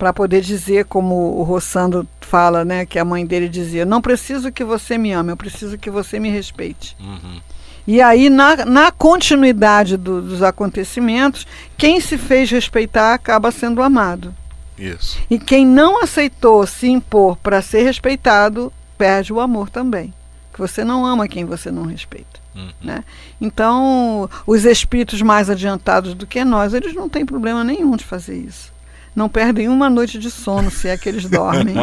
para 0.03 0.13
poder 0.13 0.41
dizer, 0.41 0.87
como 0.87 1.15
o 1.15 1.45
Rossando 1.45 2.05
fala, 2.23 2.65
né, 2.65 2.85
que 2.85 2.99
a 2.99 3.05
mãe 3.05 3.25
dele 3.25 3.49
dizia: 3.49 3.85
Não 3.85 4.03
preciso 4.03 4.51
que 4.51 4.65
você 4.65 4.99
me 4.99 5.13
ame, 5.13 5.31
eu 5.31 5.37
preciso 5.37 5.79
que 5.79 5.89
você 5.89 6.19
me 6.19 6.29
respeite. 6.29 6.97
Uhum. 6.99 7.41
E 7.87 8.03
aí, 8.03 8.29
na, 8.29 8.67
na 8.67 8.91
continuidade 8.91 9.97
do, 9.97 10.21
dos 10.21 10.43
acontecimentos, 10.43 11.47
quem 11.79 12.01
se 12.01 12.19
fez 12.19 12.51
respeitar 12.51 13.15
acaba 13.15 13.53
sendo 13.53 13.81
amado. 13.81 14.35
Isso. 14.77 15.21
E 15.31 15.39
quem 15.39 15.65
não 15.65 16.03
aceitou 16.03 16.67
se 16.67 16.89
impor 16.89 17.37
para 17.37 17.63
ser 17.63 17.85
respeitado, 17.85 18.73
perde 18.99 19.33
o 19.33 19.39
amor 19.39 19.71
também. 19.71 20.13
Que 20.53 20.59
você 20.59 20.83
não 20.83 21.07
ama 21.07 21.29
quem 21.29 21.45
você 21.45 21.71
não 21.71 21.85
respeita. 21.85 22.41
Uhum. 22.57 22.73
Né? 22.83 23.05
Então, 23.41 24.29
os 24.49 24.65
espíritos 24.65 25.23
mais 25.23 25.49
adiantados 25.49 26.13
do 26.13 26.27
que 26.27 26.45
nós, 26.45 26.75
eles 26.75 26.93
não 26.93 27.09
têm 27.09 27.25
problema 27.25 27.63
nenhum 27.63 27.95
de 27.95 28.05
fazer 28.05 28.37
isso 28.37 28.72
não 29.15 29.29
perdem 29.29 29.69
uma 29.69 29.91
noite 29.91 30.19
de 30.19 30.31
sono, 30.31 30.71
se 30.71 30.89
é 30.89 30.97
que 30.97 31.09
eles 31.09 31.29
dormem. 31.29 31.75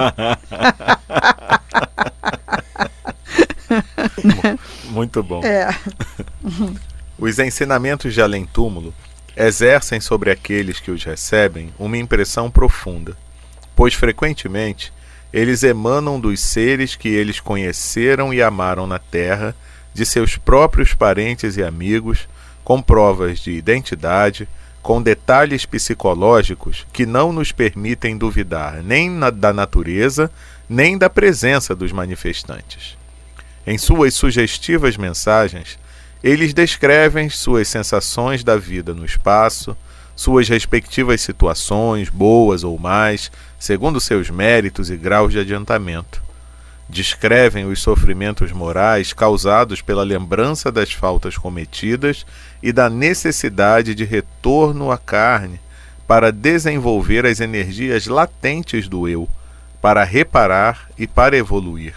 Muito 4.90 5.22
bom. 5.22 5.44
É. 5.44 5.70
Os 7.18 7.38
ensinamentos 7.40 8.14
de 8.14 8.22
além-túmulo 8.22 8.94
exercem 9.36 10.00
sobre 10.00 10.32
aqueles 10.32 10.80
que 10.80 10.92
os 10.92 11.04
recebem 11.04 11.74
uma 11.78 11.98
impressão 11.98 12.50
profunda, 12.50 13.16
pois 13.76 13.94
frequentemente 13.94 14.92
eles 15.32 15.62
emanam 15.64 16.20
dos 16.20 16.40
seres 16.40 16.96
que 16.96 17.08
eles 17.08 17.40
conheceram 17.40 18.34
e 18.34 18.42
amaram 18.42 18.88
na 18.88 18.98
terra, 18.98 19.56
de 19.94 20.06
seus 20.06 20.38
próprios 20.38 20.94
parentes 20.94 21.56
e 21.58 21.64
amigos, 21.64 22.28
com 22.64 22.82
provas 22.82 23.40
de 23.40 23.52
identidade, 23.52 24.48
com 24.82 25.02
detalhes 25.02 25.66
psicológicos 25.66 26.86
que 26.92 27.06
não 27.06 27.32
nos 27.32 27.52
permitem 27.52 28.18
duvidar 28.18 28.82
nem 28.84 29.10
na, 29.10 29.30
da 29.30 29.52
natureza, 29.52 30.32
nem 30.68 30.98
da 30.98 31.10
presença 31.10 31.76
dos 31.76 31.92
manifestantes. 31.92 32.98
Em 33.66 33.78
suas 33.78 34.14
sugestivas 34.14 34.98
mensagens, 34.98 35.78
eles 36.24 36.54
descrevem 36.54 37.30
suas 37.30 37.68
sensações 37.68 38.44
da 38.44 38.58
vida 38.58 38.94
no 38.94 39.06
espaço, 39.06 39.76
suas 40.16 40.50
respectivas 40.50 41.22
situações, 41.22 42.10
boas 42.10 42.64
ou 42.64 42.78
mais, 42.78 43.32
segundo 43.58 44.00
seus 44.00 44.30
méritos 44.30 44.90
e 44.90 44.98
graus 44.98 45.32
de 45.32 45.40
adiantamento. 45.40 46.29
Descrevem 46.90 47.66
os 47.66 47.82
sofrimentos 47.82 48.52
morais 48.52 49.14
causados 49.14 49.80
pela 49.80 50.04
lembrança 50.04 50.72
das 50.72 50.92
faltas 50.92 51.38
cometidas 51.38 52.26
e 52.64 52.74
da 52.74 52.90
necessidade 52.90 53.94
de 53.94 54.04
retorno 54.04 54.92
à 54.92 54.98
carne 54.98 55.62
para 56.08 56.32
desenvolver 56.32 57.28
as 57.28 57.40
energias 57.40 58.08
latentes 58.08 58.88
do 58.88 59.08
eu, 59.08 59.30
para 59.80 60.04
reparar 60.04 60.90
e 60.98 61.06
para 61.06 61.38
evoluir. 61.38 61.94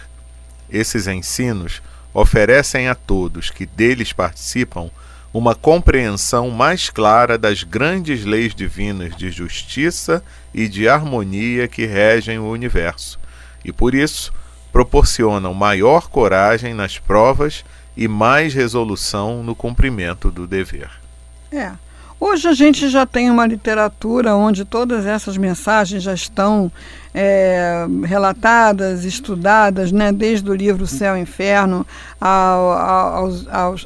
Esses 0.69 1.07
ensinos 1.07 1.81
oferecem 2.13 2.87
a 2.87 2.93
todos 2.93 3.49
que 3.49 3.65
deles 3.65 4.13
participam 4.13 4.91
uma 5.33 5.55
compreensão 5.55 6.51
mais 6.51 6.91
clara 6.91 7.39
das 7.39 7.63
grandes 7.63 8.23
leis 8.23 8.53
divinas 8.53 9.17
de 9.17 9.31
justiça 9.31 10.23
e 10.53 10.67
de 10.67 10.87
harmonia 10.87 11.67
que 11.67 11.87
regem 11.87 12.37
o 12.37 12.47
universo, 12.47 13.19
e 13.65 13.71
por 13.71 13.95
isso 13.95 14.31
proporcionam 14.73 15.53
maior 15.53 16.09
coragem 16.09 16.73
nas 16.73 16.97
provas 16.97 17.63
e 17.95 18.07
mais 18.07 18.55
resolução 18.55 19.43
no 19.43 19.55
cumprimento 19.55 20.31
do 20.31 20.47
dever. 20.47 20.89
É. 21.51 21.73
Hoje 22.25 22.47
a 22.47 22.53
gente 22.53 22.87
já 22.87 23.05
tem 23.05 23.29
uma 23.29 23.45
literatura 23.45 24.33
onde 24.33 24.63
todas 24.63 25.05
essas 25.05 25.35
mensagens 25.35 26.01
já 26.01 26.13
estão 26.13 26.71
é, 27.13 27.85
relatadas, 28.05 29.03
estudadas, 29.03 29.91
né, 29.91 30.09
desde 30.09 30.49
o 30.49 30.55
livro 30.55 30.87
Céu 30.87 31.17
e 31.17 31.19
Inferno, 31.19 31.85
a, 32.21 33.25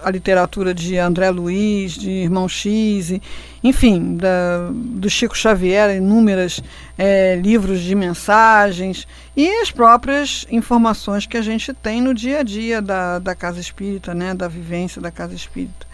a, 0.03 0.11
literatura 0.11 0.71
de 0.71 0.99
André 0.99 1.31
Luiz, 1.31 1.93
de 1.93 2.11
Irmão 2.11 2.47
X, 2.47 3.19
enfim, 3.63 4.15
da, 4.17 4.69
do 4.71 5.09
Chico 5.09 5.35
Xavier, 5.35 5.95
inúmeros 5.95 6.61
é, 6.95 7.37
livros 7.37 7.81
de 7.81 7.95
mensagens 7.95 9.07
e 9.35 9.49
as 9.63 9.71
próprias 9.71 10.45
informações 10.51 11.25
que 11.25 11.37
a 11.37 11.41
gente 11.41 11.73
tem 11.73 12.01
no 12.01 12.13
dia 12.13 12.41
a 12.41 12.43
dia 12.43 12.83
da, 12.83 13.17
da 13.17 13.33
casa 13.33 13.59
espírita, 13.59 14.13
né, 14.13 14.35
da 14.35 14.47
vivência 14.47 15.01
da 15.01 15.09
casa 15.09 15.33
espírita. 15.33 15.86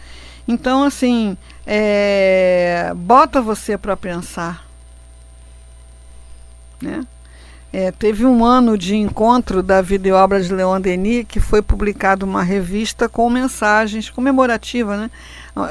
Então, 0.47 0.83
assim, 0.83 1.37
é, 1.65 2.91
bota 2.95 3.41
você 3.41 3.77
para 3.77 3.95
pensar. 3.95 4.67
Né? 6.81 7.05
É, 7.71 7.91
teve 7.91 8.25
um 8.25 8.45
ano 8.45 8.77
de 8.77 8.95
encontro 8.95 9.63
da 9.63 9.81
vida 9.81 10.07
e 10.07 10.11
obra 10.11 10.39
de 10.39 10.53
Leon 10.53 10.79
Denis 10.79 11.25
que 11.27 11.39
foi 11.39 11.59
publicado 11.59 12.23
uma 12.23 12.43
revista 12.43 13.09
com 13.09 13.27
mensagens 13.29 14.11
comemorativa, 14.11 14.95
né? 14.95 15.11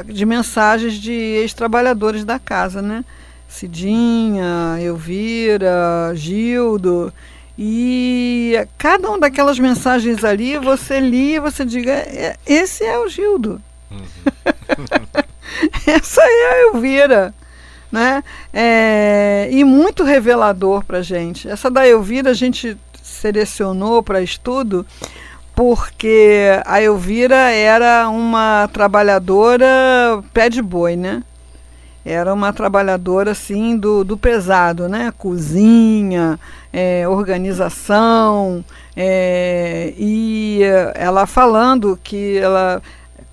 De 0.06 0.26
mensagens 0.26 0.94
de 0.94 1.12
ex-trabalhadores 1.12 2.24
da 2.24 2.40
casa, 2.40 2.82
né? 2.82 3.04
Cidinha, 3.48 4.78
Elvira, 4.80 6.12
Gildo. 6.14 7.12
E 7.56 8.66
cada 8.78 9.08
uma 9.08 9.20
daquelas 9.20 9.58
mensagens 9.60 10.24
ali, 10.24 10.58
você 10.58 10.98
lia, 10.98 11.40
você 11.40 11.64
diga, 11.64 11.92
é, 11.92 12.36
esse 12.46 12.82
é 12.82 12.98
o 12.98 13.08
Gildo. 13.08 13.60
Uhum. 13.92 15.06
Essa 15.86 16.22
é 16.22 16.52
a 16.52 16.60
Elvira 16.68 17.34
né? 17.92 18.24
É, 18.52 19.48
e 19.52 19.62
muito 19.62 20.02
revelador 20.02 20.82
para 20.82 21.02
gente. 21.02 21.46
Essa 21.46 21.70
da 21.70 21.86
Elvira 21.86 22.30
a 22.30 22.34
gente 22.34 22.78
selecionou 23.02 24.02
para 24.02 24.22
estudo 24.22 24.86
porque 25.54 26.48
a 26.64 26.80
Elvira 26.80 27.36
era 27.50 28.08
uma 28.08 28.68
trabalhadora 28.72 29.66
pé 30.32 30.48
de 30.48 30.62
boi, 30.62 30.96
né? 30.96 31.22
Era 32.04 32.34
uma 32.34 32.52
trabalhadora 32.52 33.30
assim 33.30 33.76
do, 33.76 34.02
do 34.02 34.16
pesado, 34.16 34.88
né? 34.88 35.12
Cozinha, 35.16 36.40
é, 36.72 37.06
organização, 37.06 38.64
é, 38.96 39.92
e 39.96 40.62
ela 40.94 41.26
falando 41.26 41.96
que 42.02 42.38
ela 42.38 42.82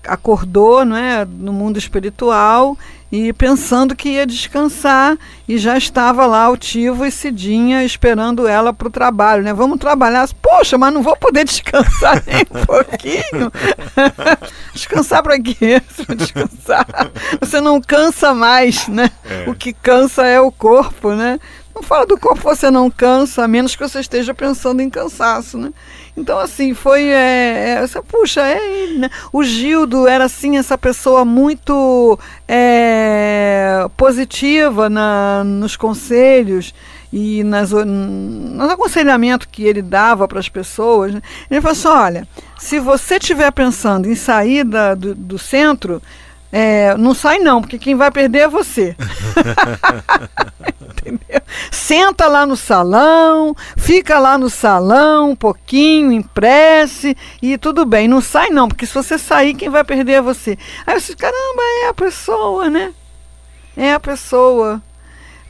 acordou 0.04 0.84
não 0.84 0.96
é, 0.96 1.24
no 1.24 1.52
mundo 1.52 1.78
espiritual 1.78 2.76
e 3.12 3.32
pensando 3.32 3.96
que 3.96 4.10
ia 4.10 4.26
descansar 4.26 5.18
e 5.48 5.58
já 5.58 5.76
estava 5.76 6.26
lá 6.26 6.42
altivo 6.42 7.04
e 7.04 7.10
Cidinha 7.10 7.82
esperando 7.84 8.46
ela 8.46 8.72
para 8.72 8.86
o 8.86 8.90
trabalho, 8.90 9.42
né? 9.42 9.52
Vamos 9.52 9.78
trabalhar. 9.78 10.28
Poxa, 10.40 10.78
mas 10.78 10.94
não 10.94 11.02
vou 11.02 11.16
poder 11.16 11.44
descansar 11.44 12.22
nem 12.26 12.42
um 12.42 12.64
pouquinho. 12.64 13.50
descansar 14.72 15.22
para 15.22 15.40
quê? 15.40 15.82
Descansar. 16.16 16.86
Você 17.40 17.60
não 17.60 17.80
cansa 17.80 18.32
mais, 18.32 18.86
né? 18.86 19.10
É. 19.28 19.50
O 19.50 19.54
que 19.54 19.72
cansa 19.72 20.24
é 20.24 20.40
o 20.40 20.52
corpo, 20.52 21.12
né? 21.12 21.40
Fala 21.82 22.06
do 22.06 22.18
corpo, 22.18 22.42
você 22.42 22.70
não 22.70 22.90
cansa, 22.90 23.44
a 23.44 23.48
menos 23.48 23.74
que 23.74 23.82
você 23.82 24.00
esteja 24.00 24.32
pensando 24.34 24.80
em 24.80 24.90
cansaço, 24.90 25.58
né? 25.58 25.72
Então, 26.16 26.38
assim, 26.38 26.74
foi. 26.74 27.04
É, 27.08 27.82
é, 27.82 28.02
puxa, 28.02 28.42
é 28.42 28.82
ele, 28.82 28.98
né? 28.98 29.10
O 29.32 29.42
Gildo 29.42 30.06
era, 30.06 30.24
assim, 30.24 30.56
essa 30.56 30.76
pessoa 30.76 31.24
muito 31.24 32.18
é, 32.46 33.86
positiva 33.96 34.88
na, 34.88 35.42
nos 35.44 35.76
conselhos 35.76 36.74
e 37.12 37.42
nas, 37.42 37.70
no 37.72 38.62
aconselhamento 38.70 39.48
que 39.48 39.64
ele 39.64 39.82
dava 39.82 40.28
para 40.28 40.38
as 40.38 40.48
pessoas. 40.48 41.14
Né? 41.14 41.22
Ele 41.50 41.60
falou 41.60 41.72
assim: 41.72 41.88
olha, 41.88 42.28
se 42.58 42.78
você 42.78 43.16
estiver 43.16 43.50
pensando 43.52 44.08
em 44.08 44.14
sair 44.14 44.64
da, 44.64 44.94
do, 44.94 45.14
do 45.14 45.38
centro, 45.38 46.00
é, 46.52 46.96
não 46.96 47.14
sai 47.14 47.38
não, 47.38 47.60
porque 47.60 47.78
quem 47.78 47.94
vai 47.94 48.10
perder 48.10 48.40
é 48.40 48.48
você. 48.48 48.96
Entendeu? 50.82 51.40
Senta 51.70 52.26
lá 52.26 52.44
no 52.44 52.56
salão, 52.56 53.54
fica 53.76 54.18
lá 54.18 54.36
no 54.36 54.50
salão 54.50 55.30
um 55.30 55.36
pouquinho, 55.36 56.12
empreste 56.12 57.16
e 57.40 57.56
tudo 57.56 57.84
bem. 57.84 58.08
Não 58.08 58.20
sai 58.20 58.50
não, 58.50 58.68
porque 58.68 58.84
se 58.84 58.94
você 58.94 59.16
sair, 59.16 59.54
quem 59.54 59.68
vai 59.70 59.84
perder 59.84 60.14
é 60.14 60.22
você. 60.22 60.58
Aí 60.86 61.00
você, 61.00 61.14
caramba, 61.14 61.62
é 61.84 61.88
a 61.88 61.94
pessoa, 61.94 62.68
né? 62.68 62.92
É 63.76 63.92
a 63.92 64.00
pessoa. 64.00 64.82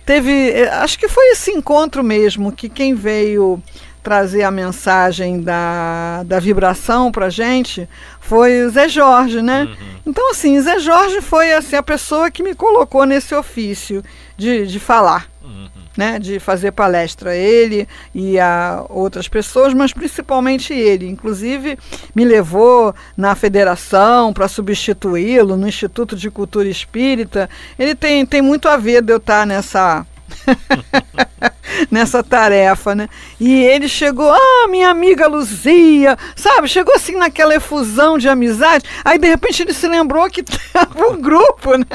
teve, 0.05 0.51
eh, 0.51 0.69
acho 0.69 0.99
que 0.99 1.09
foi 1.09 1.31
esse 1.31 1.51
encontro 1.51 2.03
mesmo 2.03 2.53
que 2.53 2.69
quem 2.69 2.95
veio 2.95 3.63
trazer 4.03 4.43
a 4.43 4.51
mensagem 4.51 5.41
da, 5.41 6.23
da 6.25 6.39
vibração 6.39 7.13
para 7.13 7.29
gente 7.29 7.89
foi 8.21 8.65
o 8.65 8.71
Zé 8.71 8.89
Jorge, 8.89 9.43
né? 9.43 9.65
Uhum. 9.65 9.87
Então, 10.07 10.31
assim, 10.31 10.61
Zé 10.61 10.79
Jorge 10.79 11.21
foi 11.21 11.53
assim, 11.53 11.77
a 11.77 11.83
pessoa 11.83 12.31
que 12.31 12.43
me 12.43 12.55
colocou 12.55 13.05
nesse 13.05 13.35
ofício 13.35 14.03
de, 14.37 14.67
de 14.67 14.79
falar. 14.79 15.29
Uhum. 15.43 15.69
Né, 15.97 16.19
de 16.19 16.39
fazer 16.39 16.71
palestra 16.71 17.37
ele 17.37 17.87
e 18.15 18.39
a 18.39 18.85
outras 18.89 19.27
pessoas, 19.29 19.75
mas 19.75 19.93
principalmente 19.93 20.73
ele. 20.73 21.07
Inclusive 21.07 21.77
me 22.15 22.25
levou 22.25 22.95
na 23.17 23.35
federação 23.35 24.33
para 24.33 24.47
substituí-lo 24.49 25.57
no 25.57 25.69
Instituto 25.69 26.15
de 26.15 26.31
Cultura 26.31 26.69
Espírita. 26.69 27.51
Ele 27.77 27.95
tem, 27.95 28.25
tem 28.25 28.41
muito 28.41 28.69
a 28.69 28.77
ver 28.77 29.03
de 29.03 29.13
eu 29.13 29.17
estar 29.17 29.45
nessa 29.45 30.07
nessa 31.91 32.23
tarefa, 32.23 32.95
né? 32.95 33.09
E 33.39 33.63
ele 33.63 33.89
chegou, 33.89 34.31
ah, 34.31 34.69
minha 34.69 34.91
amiga 34.91 35.27
Luzia, 35.27 36.19
sabe? 36.35 36.69
Chegou 36.69 36.95
assim 36.95 37.17
naquela 37.17 37.55
efusão 37.55 38.19
de 38.19 38.29
amizade. 38.29 38.85
Aí 39.05 39.19
de 39.19 39.29
repente 39.29 39.63
ele 39.63 39.73
se 39.73 39.87
lembrou 39.87 40.29
que 40.29 40.43
tava 40.73 41.09
um 41.09 41.21
grupo, 41.21 41.77
né? 41.77 41.87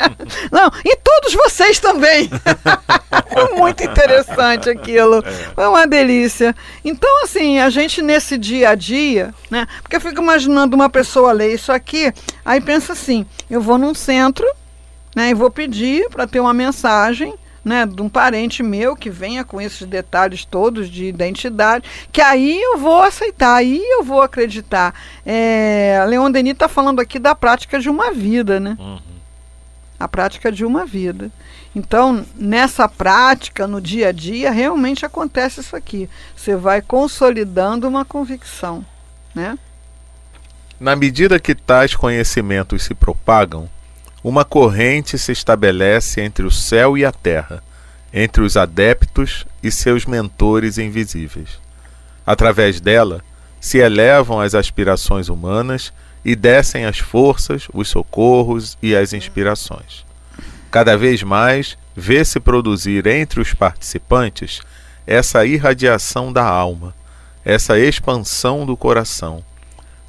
Não, 0.51 0.71
e 0.83 0.95
todos 0.97 1.33
vocês 1.33 1.79
também. 1.79 2.29
Foi 3.33 3.55
muito 3.57 3.83
interessante 3.83 4.69
aquilo. 4.69 5.19
É. 5.19 5.31
Foi 5.53 5.67
uma 5.67 5.85
delícia. 5.85 6.55
Então, 6.83 7.23
assim, 7.23 7.59
a 7.59 7.69
gente 7.69 8.01
nesse 8.01 8.37
dia 8.37 8.69
a 8.69 8.75
dia, 8.75 9.33
né? 9.49 9.67
Porque 9.81 9.95
eu 9.95 10.01
fico 10.01 10.21
imaginando 10.21 10.75
uma 10.75 10.89
pessoa 10.89 11.31
ler 11.31 11.53
isso 11.53 11.71
aqui, 11.71 12.13
aí 12.43 12.61
pensa 12.61 12.93
assim: 12.93 13.25
eu 13.49 13.61
vou 13.61 13.77
num 13.77 13.93
centro, 13.93 14.45
né? 15.15 15.29
E 15.29 15.33
vou 15.33 15.51
pedir 15.51 16.09
para 16.09 16.27
ter 16.27 16.39
uma 16.39 16.53
mensagem 16.53 17.33
né, 17.65 17.87
de 17.87 17.99
um 17.99 18.07
parente 18.07 18.61
meu 18.61 18.95
que 18.95 19.09
venha 19.09 19.43
com 19.43 19.59
esses 19.59 19.87
detalhes 19.87 20.45
todos 20.45 20.87
de 20.87 21.05
identidade, 21.05 21.89
que 22.11 22.21
aí 22.21 22.61
eu 22.61 22.77
vou 22.77 23.01
aceitar, 23.01 23.55
aí 23.55 23.81
eu 23.83 24.03
vou 24.03 24.21
acreditar. 24.21 24.93
É, 25.25 26.05
Leon 26.07 26.29
Denis 26.29 26.53
está 26.53 26.69
falando 26.69 26.99
aqui 26.99 27.17
da 27.17 27.33
prática 27.33 27.79
de 27.79 27.89
uma 27.89 28.13
vida, 28.13 28.59
né? 28.59 28.77
Uhum. 28.79 28.99
A 29.99 30.07
prática 30.07 30.51
de 30.51 30.63
uma 30.63 30.85
vida. 30.85 31.31
Então, 31.75 32.23
nessa 32.35 32.87
prática, 32.87 33.65
no 33.65 33.81
dia 33.81 34.09
a 34.09 34.11
dia, 34.11 34.51
realmente 34.51 35.05
acontece 35.05 35.61
isso 35.61 35.75
aqui. 35.75 36.07
Você 36.35 36.55
vai 36.55 36.81
consolidando 36.81 37.87
uma 37.87 38.05
convicção, 38.05 38.85
né? 39.33 39.57
Na 40.79 40.95
medida 40.95 41.39
que 41.39 41.55
tais 41.55 41.95
conhecimentos 41.95 42.83
se 42.83 42.93
propagam, 42.93 43.69
uma 44.27 44.43
corrente 44.43 45.19
se 45.19 45.31
estabelece 45.31 46.19
entre 46.19 46.47
o 46.47 46.49
céu 46.49 46.97
e 46.97 47.05
a 47.05 47.11
terra, 47.11 47.61
entre 48.11 48.41
os 48.41 48.57
adeptos 48.57 49.45
e 49.61 49.69
seus 49.69 50.03
mentores 50.07 50.79
invisíveis. 50.79 51.59
Através 52.25 52.81
dela, 52.81 53.21
se 53.61 53.77
elevam 53.77 54.41
as 54.41 54.55
aspirações 54.55 55.29
humanas 55.29 55.93
e 56.25 56.35
descem 56.35 56.85
as 56.85 56.97
forças, 56.97 57.67
os 57.71 57.87
socorros 57.87 58.75
e 58.81 58.95
as 58.95 59.13
inspirações. 59.13 60.03
Cada 60.71 60.97
vez 60.97 61.21
mais 61.21 61.77
vê-se 61.95 62.39
produzir 62.39 63.05
entre 63.05 63.39
os 63.39 63.53
participantes 63.53 64.59
essa 65.05 65.45
irradiação 65.45 66.33
da 66.33 66.43
alma, 66.43 66.95
essa 67.45 67.77
expansão 67.77 68.65
do 68.65 68.75
coração. 68.75 69.43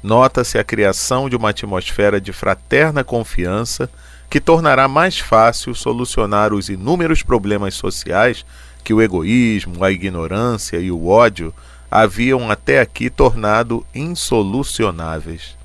Nota-se 0.07 0.57
a 0.57 0.63
criação 0.63 1.27
de 1.29 1.35
uma 1.35 1.49
atmosfera 1.49 2.21
de 2.21 2.31
fraterna 2.31 3.03
confiança 3.03 3.89
que 4.29 4.39
tornará 4.39 4.87
mais 4.87 5.19
fácil 5.19 5.75
solucionar 5.75 6.53
os 6.53 6.69
inúmeros 6.69 7.21
problemas 7.21 7.73
sociais 7.73 8.45
que 8.85 8.93
o 8.93 9.01
egoísmo, 9.01 9.83
a 9.83 9.91
ignorância 9.91 10.77
e 10.77 10.89
o 10.89 11.07
ódio 11.09 11.53
haviam 11.91 12.49
até 12.49 12.79
aqui 12.79 13.09
tornado 13.09 13.85
insolucionáveis. 13.93 15.57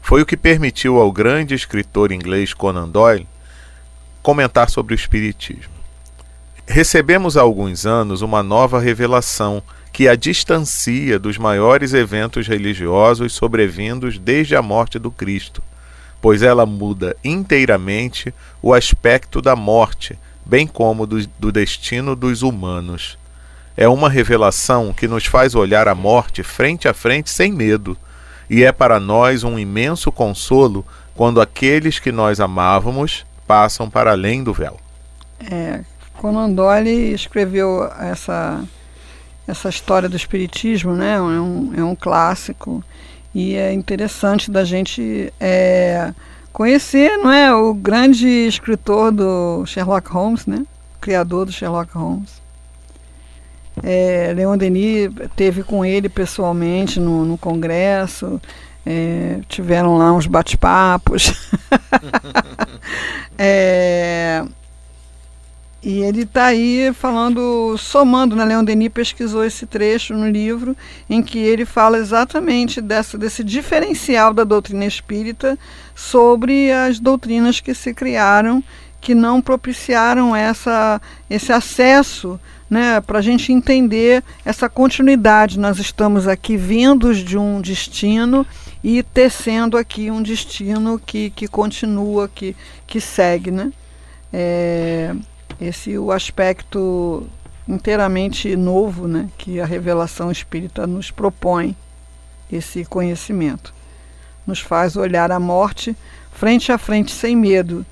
Foi 0.00 0.22
o 0.22 0.26
que 0.26 0.38
permitiu 0.38 0.98
ao 0.98 1.12
grande 1.12 1.54
escritor 1.54 2.10
inglês 2.10 2.54
Conan 2.54 2.88
Doyle 2.88 3.28
comentar 4.22 4.70
sobre 4.70 4.94
o 4.94 4.96
Espiritismo. 4.96 5.74
Recebemos 6.66 7.36
há 7.36 7.42
alguns 7.42 7.84
anos 7.84 8.22
uma 8.22 8.42
nova 8.42 8.80
revelação 8.80 9.62
que 9.94 10.06
a 10.06 10.14
distancia 10.14 11.18
dos 11.18 11.38
maiores 11.38 11.94
eventos 11.94 12.46
religiosos 12.46 13.32
sobrevindos 13.32 14.18
desde 14.18 14.54
a 14.54 14.60
morte 14.60 14.98
do 14.98 15.10
Cristo 15.10 15.62
pois 16.24 16.40
ela 16.40 16.64
muda 16.64 17.14
inteiramente 17.22 18.32
o 18.62 18.72
aspecto 18.72 19.42
da 19.42 19.54
morte, 19.54 20.18
bem 20.42 20.66
como 20.66 21.06
do, 21.06 21.22
do 21.38 21.52
destino 21.52 22.16
dos 22.16 22.40
humanos. 22.40 23.18
É 23.76 23.86
uma 23.86 24.08
revelação 24.08 24.90
que 24.94 25.06
nos 25.06 25.26
faz 25.26 25.54
olhar 25.54 25.86
a 25.86 25.94
morte 25.94 26.42
frente 26.42 26.88
a 26.88 26.94
frente 26.94 27.28
sem 27.28 27.52
medo, 27.52 27.94
e 28.48 28.64
é 28.64 28.72
para 28.72 28.98
nós 28.98 29.44
um 29.44 29.58
imenso 29.58 30.10
consolo 30.10 30.82
quando 31.14 31.42
aqueles 31.42 31.98
que 31.98 32.10
nós 32.10 32.40
amávamos 32.40 33.26
passam 33.46 33.90
para 33.90 34.12
além 34.12 34.42
do 34.42 34.54
véu. 34.54 34.80
É, 35.50 35.82
Conan 36.14 36.48
Doyle 36.48 37.12
escreveu 37.12 37.84
essa, 38.00 38.64
essa 39.46 39.68
história 39.68 40.08
do 40.08 40.16
Espiritismo, 40.16 40.94
né? 40.94 41.14
é, 41.14 41.20
um, 41.20 41.72
é 41.76 41.84
um 41.84 41.94
clássico 41.94 42.82
e 43.34 43.56
é 43.56 43.72
interessante 43.72 44.50
da 44.50 44.64
gente 44.64 45.32
é, 45.40 46.14
conhecer 46.52 47.16
não 47.18 47.32
é, 47.32 47.52
o 47.54 47.74
grande 47.74 48.28
escritor 48.28 49.10
do 49.10 49.66
Sherlock 49.66 50.08
Holmes, 50.10 50.46
né? 50.46 50.64
Criador 51.00 51.46
do 51.46 51.52
Sherlock 51.52 51.92
Holmes. 51.92 52.42
É, 53.82 54.32
Leon 54.36 54.56
Denis 54.56 55.10
teve 55.34 55.64
com 55.64 55.84
ele 55.84 56.08
pessoalmente 56.08 57.00
no, 57.00 57.24
no 57.24 57.36
congresso, 57.36 58.40
é, 58.86 59.40
tiveram 59.48 59.98
lá 59.98 60.12
uns 60.12 60.26
bate-papos. 60.26 61.32
é, 63.36 64.44
e 65.84 66.00
ele 66.00 66.22
está 66.22 66.46
aí 66.46 66.90
falando, 66.94 67.76
somando, 67.76 68.34
né? 68.34 68.42
Leon 68.42 68.64
Denis 68.64 68.88
pesquisou 68.88 69.44
esse 69.44 69.66
trecho 69.66 70.14
no 70.14 70.26
livro 70.30 70.74
em 71.10 71.22
que 71.22 71.38
ele 71.38 71.66
fala 71.66 71.98
exatamente 71.98 72.80
dessa, 72.80 73.18
desse 73.18 73.44
diferencial 73.44 74.32
da 74.32 74.44
doutrina 74.44 74.86
espírita 74.86 75.58
sobre 75.94 76.72
as 76.72 76.98
doutrinas 76.98 77.60
que 77.60 77.74
se 77.74 77.92
criaram, 77.92 78.64
que 78.98 79.14
não 79.14 79.42
propiciaram 79.42 80.34
essa, 80.34 81.02
esse 81.28 81.52
acesso 81.52 82.40
né, 82.70 82.98
para 83.02 83.18
a 83.18 83.22
gente 83.22 83.52
entender 83.52 84.24
essa 84.42 84.70
continuidade. 84.70 85.58
Nós 85.58 85.78
estamos 85.78 86.26
aqui 86.26 86.56
vindos 86.56 87.18
de 87.18 87.36
um 87.36 87.60
destino 87.60 88.46
e 88.82 89.02
tecendo 89.02 89.76
aqui 89.76 90.10
um 90.10 90.22
destino 90.22 90.98
que, 90.98 91.28
que 91.28 91.46
continua, 91.46 92.26
que, 92.26 92.56
que 92.86 93.02
segue. 93.02 93.50
Né? 93.50 93.70
É, 94.32 95.14
esse 95.60 95.96
o 95.98 96.12
aspecto 96.12 97.28
inteiramente 97.68 98.54
novo 98.56 99.08
né, 99.08 99.28
que 99.38 99.60
a 99.60 99.66
revelação 99.66 100.30
espírita 100.30 100.86
nos 100.86 101.10
propõe, 101.10 101.76
esse 102.52 102.84
conhecimento. 102.84 103.72
Nos 104.46 104.60
faz 104.60 104.96
olhar 104.96 105.32
a 105.32 105.40
morte 105.40 105.96
frente 106.32 106.70
a 106.70 106.78
frente 106.78 107.12
sem 107.12 107.34
medo. 107.34 107.86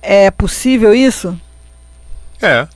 É 0.00 0.30
possível 0.30 0.94
isso? 0.94 1.38
É. 2.40 2.68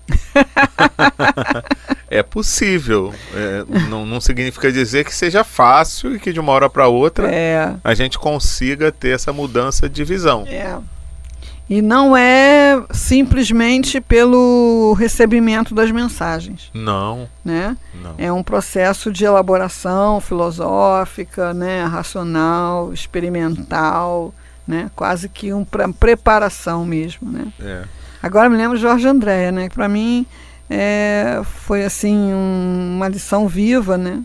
é 2.11 2.23
possível. 2.23 3.15
É, 3.35 3.65
não, 3.89 4.07
não 4.07 4.21
significa 4.21 4.73
dizer 4.73 5.05
que 5.05 5.15
seja 5.15 5.45
fácil 5.45 6.17
e 6.17 6.19
que 6.19 6.33
de 6.33 6.41
uma 6.41 6.53
hora 6.53 6.71
para 6.71 6.89
outra 6.89 7.31
é. 7.31 7.75
a 7.85 7.95
gente 7.95 8.19
consiga 8.19 8.91
ter 8.91 9.11
essa 9.11 9.33
mudança 9.33 9.89
de 9.89 10.05
visão. 10.05 10.45
É. 10.47 10.79
E 11.69 11.83
não 11.83 12.17
é 12.17 12.83
simplesmente 12.91 14.01
pelo 14.01 14.95
recebimento 14.95 15.75
das 15.75 15.91
mensagens. 15.91 16.71
Não. 16.73 17.29
Né? 17.45 17.77
Não. 17.95 18.15
É 18.17 18.33
um 18.33 18.43
processo 18.43 19.13
de 19.13 19.27
elaboração 19.27 20.19
filosófica, 20.19 21.53
né, 21.53 21.85
racional, 21.85 22.93
experimental, 22.93 24.33
né, 24.67 24.91
quase 24.97 25.29
que 25.29 25.53
uma 25.53 25.67
preparação 25.99 26.87
mesmo. 26.87 27.31
Né? 27.31 27.53
É. 27.61 27.85
Agora 28.23 28.49
me 28.49 28.57
lembro 28.57 28.77
de 28.77 28.83
Jorge 28.83 29.07
André, 29.07 29.53
né, 29.53 29.69
que 29.69 29.75
para 29.75 29.89
mim 29.89 30.25
é, 30.71 31.43
foi 31.45 31.85
assim 31.85 32.17
um, 32.33 32.95
uma 32.97 33.09
lição 33.09 33.47
viva, 33.47 33.99
né, 33.99 34.23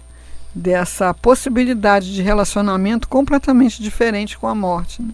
dessa 0.55 1.13
possibilidade 1.13 2.13
de 2.13 2.21
relacionamento 2.21 3.09
completamente 3.09 3.83
diferente 3.83 4.37
com 4.37 4.47
a 4.47 4.55
morte. 4.55 5.01
Né? 5.01 5.11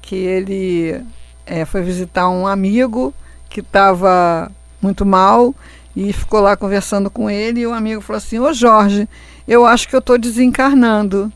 Que 0.00 0.14
ele 0.14 1.02
é, 1.46 1.64
foi 1.64 1.82
visitar 1.82 2.28
um 2.28 2.46
amigo 2.46 3.14
que 3.48 3.60
estava 3.60 4.50
muito 4.80 5.04
mal 5.04 5.54
e 5.94 6.12
ficou 6.12 6.40
lá 6.40 6.56
conversando 6.56 7.10
com 7.10 7.28
ele 7.28 7.60
e 7.60 7.66
o 7.66 7.72
amigo 7.72 8.00
falou 8.00 8.18
assim, 8.18 8.38
ô 8.38 8.52
Jorge, 8.52 9.08
eu 9.46 9.66
acho 9.66 9.88
que 9.88 9.94
eu 9.94 10.00
estou 10.00 10.18
desencarnando. 10.18 11.32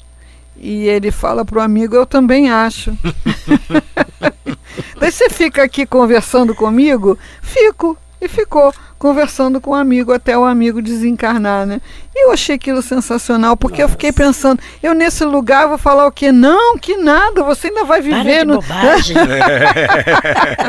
E 0.59 0.89
ele 0.89 1.11
fala 1.11 1.45
para 1.45 1.59
o 1.59 1.63
amigo, 1.63 1.95
eu 1.95 2.07
também 2.07 2.51
acho. 2.51 2.97
Daí 4.99 5.13
você 5.13 5.29
fica 5.29 5.63
aqui 5.63 5.87
conversando 5.87 6.55
comigo? 6.55 7.19
Fico. 7.43 7.97
e 8.21 8.29
ficou 8.29 8.73
conversando 8.99 9.61
com 9.61 9.71
o 9.71 9.75
um 9.75 9.77
amigo 9.77 10.13
até 10.13 10.37
o 10.37 10.45
amigo 10.45 10.81
desencarnar, 10.81 11.67
né? 11.67 11.81
E 12.15 12.27
eu 12.27 12.33
achei 12.33 12.57
aquilo 12.57 12.81
sensacional, 12.81 13.57
porque 13.57 13.83
Nossa. 13.83 13.85
eu 13.85 13.89
fiquei 13.91 14.11
pensando, 14.11 14.61
eu 14.83 14.95
nesse 14.95 15.25
lugar 15.25 15.69
vou 15.69 15.77
falar 15.77 16.07
o 16.07 16.13
quê? 16.13 16.33
Não, 16.33 16.79
que 16.79 16.97
nada, 16.97 17.43
você 17.43 17.69
ainda 17.69 17.85
vai 17.85 18.01
viver 18.01 18.45
no. 18.47 18.55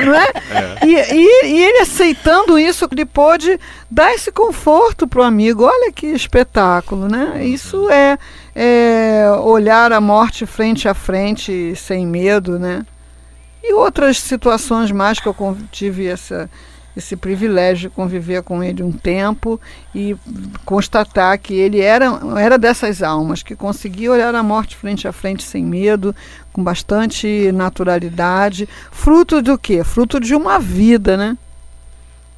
Não 0.05 0.15
é? 0.15 0.27
é. 0.83 0.85
E, 0.85 0.95
e, 0.95 1.45
e, 1.45 1.63
ele 1.63 1.79
aceitando 1.79 2.59
isso, 2.59 2.87
ele 2.91 3.05
pôde 3.05 3.57
dar 3.89 4.13
esse 4.13 4.31
conforto 4.31 5.07
para 5.07 5.21
o 5.21 5.23
amigo. 5.23 5.63
Olha 5.63 5.91
que 5.91 6.07
espetáculo, 6.07 7.07
né? 7.07 7.45
Isso 7.45 7.89
é, 7.89 8.17
é 8.53 9.31
olhar 9.41 9.93
a 9.93 10.01
morte 10.01 10.45
frente 10.45 10.89
a 10.89 10.93
frente, 10.93 11.73
sem 11.77 12.05
medo, 12.05 12.59
né? 12.59 12.85
E 13.63 13.73
outras 13.73 14.19
situações 14.19 14.91
mais 14.91 15.19
que 15.19 15.27
eu 15.27 15.57
tive 15.71 16.07
essa 16.07 16.49
esse 16.97 17.15
privilégio 17.15 17.89
de 17.89 17.95
conviver 17.95 18.41
com 18.41 18.63
ele 18.63 18.81
um 18.81 18.91
tempo 18.91 19.61
e 19.93 20.15
constatar 20.65 21.37
que 21.37 21.53
ele 21.53 21.79
era, 21.79 22.19
era 22.39 22.57
dessas 22.57 23.03
almas 23.03 23.43
que 23.43 23.55
conseguia 23.55 24.11
olhar 24.11 24.33
a 24.33 24.41
morte 24.41 24.75
frente 24.75 25.07
a 25.07 25.11
frente 25.11 25.43
sem 25.43 25.63
medo, 25.63 26.15
com 26.51 26.63
bastante 26.63 27.51
naturalidade, 27.51 28.67
fruto 28.91 29.43
do 29.43 29.59
quê? 29.59 29.83
Fruto 29.83 30.19
de 30.19 30.33
uma 30.33 30.57
vida, 30.57 31.15
né? 31.15 31.37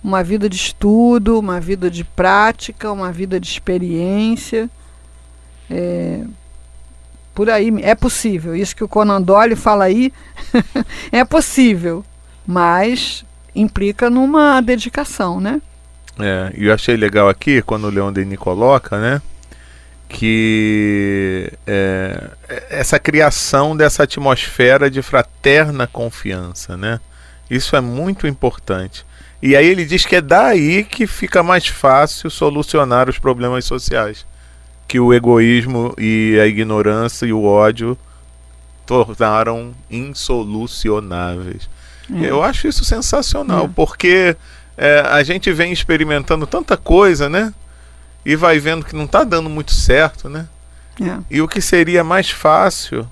Uma 0.03 0.23
vida 0.23 0.49
de 0.49 0.57
estudo, 0.57 1.39
uma 1.39 1.61
vida 1.61 1.89
de 1.89 2.03
prática, 2.03 2.91
uma 2.91 3.13
vida 3.13 3.39
de 3.39 3.47
experiência. 3.47 4.69
É, 5.69 6.21
por 7.33 7.49
aí 7.49 7.73
é 7.81 7.95
possível. 7.95 8.53
Isso 8.53 8.75
que 8.75 8.83
o 8.83 8.89
Conan 8.89 9.21
Doyle 9.21 9.55
fala 9.55 9.85
aí 9.85 10.11
é 11.13 11.23
possível, 11.23 12.03
mas 12.45 13.23
implica 13.55 14.09
numa 14.09 14.62
dedicação, 14.62 15.39
né? 15.39 15.62
É, 16.19 16.51
e 16.55 16.65
eu 16.65 16.73
achei 16.73 16.97
legal 16.97 17.29
aqui, 17.29 17.62
quando 17.62 17.85
o 17.85 17.89
Leon 17.89 18.12
Denis 18.12 18.38
coloca, 18.38 18.99
né? 18.99 19.21
Que 20.07 21.51
é, 21.65 22.29
essa 22.69 22.99
criação 22.99 23.75
dessa 23.77 24.03
atmosfera 24.03 24.89
de 24.89 25.01
fraterna 25.01 25.88
confiança, 25.88 26.75
né? 26.75 26.99
Isso 27.49 27.75
é 27.75 27.81
muito 27.81 28.27
importante. 28.27 29.05
E 29.41 29.55
aí 29.55 29.65
ele 29.65 29.85
diz 29.85 30.05
que 30.05 30.17
é 30.17 30.21
daí 30.21 30.83
que 30.83 31.07
fica 31.07 31.41
mais 31.41 31.67
fácil 31.67 32.29
solucionar 32.29 33.09
os 33.09 33.17
problemas 33.17 33.63
sociais. 33.65 34.25
Que 34.88 34.99
o 34.99 35.13
egoísmo 35.13 35.93
e 35.97 36.38
a 36.41 36.45
ignorância 36.45 37.25
e 37.25 37.31
o 37.31 37.43
ódio 37.43 37.97
tornaram 38.85 39.73
insolucionáveis. 39.89 41.69
É. 42.13 42.29
Eu 42.29 42.43
acho 42.43 42.67
isso 42.67 42.83
sensacional, 42.83 43.65
é. 43.65 43.69
porque 43.75 44.35
é, 44.77 45.01
a 45.01 45.21
gente 45.23 45.51
vem 45.51 45.71
experimentando 45.71 46.47
tanta 46.47 46.75
coisa, 46.75 47.29
né? 47.29 47.53
E 48.25 48.35
vai 48.35 48.59
vendo 48.59 48.85
que 48.85 48.95
não 48.95 49.05
está 49.05 49.23
dando 49.23 49.49
muito 49.49 49.73
certo, 49.73 50.29
né? 50.29 50.47
É. 51.01 51.17
E 51.29 51.41
o 51.41 51.47
que 51.47 51.61
seria 51.61 52.03
mais 52.03 52.29
fácil, 52.29 53.07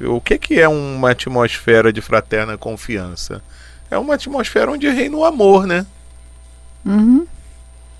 o 0.00 0.20
que, 0.20 0.38
que 0.38 0.60
é 0.60 0.68
uma 0.68 1.10
atmosfera 1.10 1.92
de 1.92 2.00
fraterna 2.00 2.58
confiança? 2.58 3.42
É 3.90 3.96
uma 3.96 4.14
atmosfera 4.14 4.70
onde 4.70 4.88
reina 4.88 5.16
o 5.16 5.24
amor, 5.24 5.66
né? 5.66 5.86
Uhum. 6.84 7.26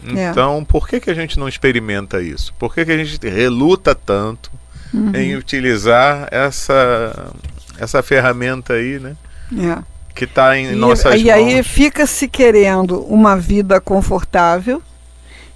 Então, 0.04 0.58
é. 0.58 0.64
por 0.64 0.88
que, 0.88 0.98
que 0.98 1.10
a 1.10 1.14
gente 1.14 1.38
não 1.38 1.48
experimenta 1.48 2.20
isso? 2.20 2.52
Por 2.58 2.74
que, 2.74 2.84
que 2.84 2.90
a 2.92 2.96
gente 3.04 3.28
reluta 3.28 3.94
tanto 3.94 4.50
uhum. 4.92 5.14
em 5.14 5.36
utilizar 5.36 6.28
essa, 6.30 7.32
essa 7.78 8.02
ferramenta 8.02 8.74
aí, 8.74 8.98
né? 8.98 9.16
É 9.56 9.91
que 10.14 10.24
está 10.24 10.56
em 10.56 10.72
e, 10.72 10.74
nossas 10.74 11.14
e 11.14 11.16
mãos. 11.16 11.24
E 11.24 11.30
aí 11.30 11.62
fica 11.62 12.06
se 12.06 12.28
querendo 12.28 13.00
uma 13.04 13.36
vida 13.36 13.80
confortável, 13.80 14.82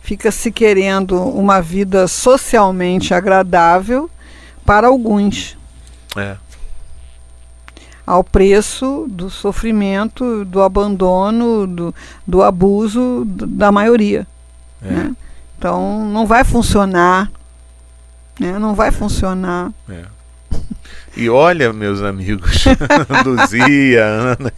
fica 0.01 0.31
se 0.31 0.51
querendo 0.51 1.21
uma 1.21 1.61
vida 1.61 2.09
socialmente 2.09 3.13
agradável 3.13 4.11
para 4.65 4.89
alguns. 4.89 5.57
É. 6.17 6.37
Ao 8.07 8.23
preço 8.23 9.07
do 9.09 9.29
sofrimento, 9.29 10.45
do 10.45 10.63
abandono, 10.63 11.67
do, 11.67 11.95
do 12.27 12.43
abuso 12.43 13.25
da 13.27 13.73
maioria. 13.73 14.27
É. 14.83 14.91
Né? 14.91 15.17
Então 15.59 16.05
não 16.07 16.27
vai 16.27 16.45
funcionar. 16.45 17.31
Né? 18.39 18.59
Não 18.59 18.75
vai 18.75 18.91
funcionar. 18.93 19.73
É. 19.89 20.16
E 21.17 21.31
olha, 21.31 21.73
meus 21.73 22.03
amigos, 22.03 22.65
Luzia, 23.25 24.05
Ana, 24.05 24.53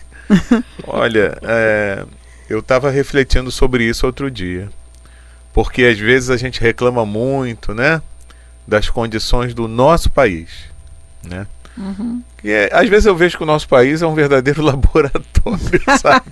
olha, 0.86 1.38
é, 1.42 2.04
eu 2.48 2.58
estava 2.58 2.90
refletindo 2.90 3.50
sobre 3.50 3.84
isso 3.84 4.06
outro 4.06 4.30
dia. 4.30 4.68
Porque 5.52 5.84
às 5.84 5.98
vezes 5.98 6.30
a 6.30 6.36
gente 6.36 6.60
reclama 6.60 7.06
muito, 7.06 7.72
né? 7.72 8.02
Das 8.66 8.90
condições 8.90 9.54
do 9.54 9.66
nosso 9.66 10.10
país, 10.10 10.48
né? 11.22 11.46
Uhum. 11.76 12.22
E 12.42 12.50
é, 12.50 12.68
às 12.72 12.88
vezes 12.88 13.06
eu 13.06 13.14
vejo 13.14 13.36
que 13.36 13.42
o 13.42 13.46
nosso 13.46 13.68
país 13.68 14.02
é 14.02 14.06
um 14.06 14.14
verdadeiro 14.14 14.60
laboratório, 14.62 15.80
sabe? 16.00 16.26